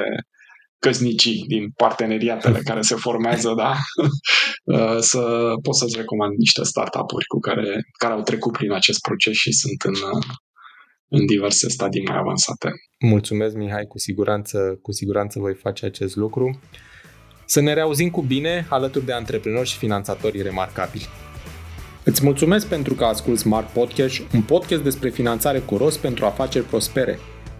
căsnicii, 0.79 1.43
din 1.47 1.69
parteneriatele 1.75 2.59
care 2.59 2.81
se 2.81 2.95
formează, 2.95 3.53
da? 3.57 3.73
Uh, 4.63 4.97
să 4.99 5.19
pot 5.61 5.75
să-ți 5.75 5.97
recomand 5.97 6.37
niște 6.37 6.63
startup-uri 6.63 7.25
cu 7.25 7.39
care, 7.39 7.81
care 7.97 8.13
au 8.13 8.21
trecut 8.21 8.51
prin 8.51 8.71
acest 8.71 9.01
proces 9.01 9.33
și 9.33 9.51
sunt 9.51 9.81
în, 9.81 9.93
în 11.07 11.25
diverse 11.25 11.69
stadii 11.69 12.03
mai 12.07 12.17
avansate. 12.17 12.69
Mulțumesc, 12.99 13.55
Mihai, 13.55 13.85
cu 13.85 13.97
siguranță, 13.97 14.79
cu 14.81 14.91
siguranță 14.91 15.39
voi 15.39 15.53
face 15.53 15.85
acest 15.85 16.15
lucru. 16.15 16.59
Să 17.45 17.61
ne 17.61 17.73
reauzim 17.73 18.09
cu 18.09 18.21
bine 18.21 18.65
alături 18.69 19.05
de 19.05 19.13
antreprenori 19.13 19.67
și 19.67 19.77
finanțatori 19.77 20.41
remarcabili. 20.41 21.07
Îți 22.03 22.23
mulțumesc 22.23 22.67
pentru 22.67 22.93
că 22.93 23.05
asculti 23.05 23.39
Smart 23.39 23.73
Podcast, 23.73 24.21
un 24.33 24.41
podcast 24.41 24.83
despre 24.83 25.09
finanțare 25.09 25.59
cu 25.59 25.77
rost 25.77 25.99
pentru 25.99 26.25
afaceri 26.25 26.65
prospere– 26.65 27.19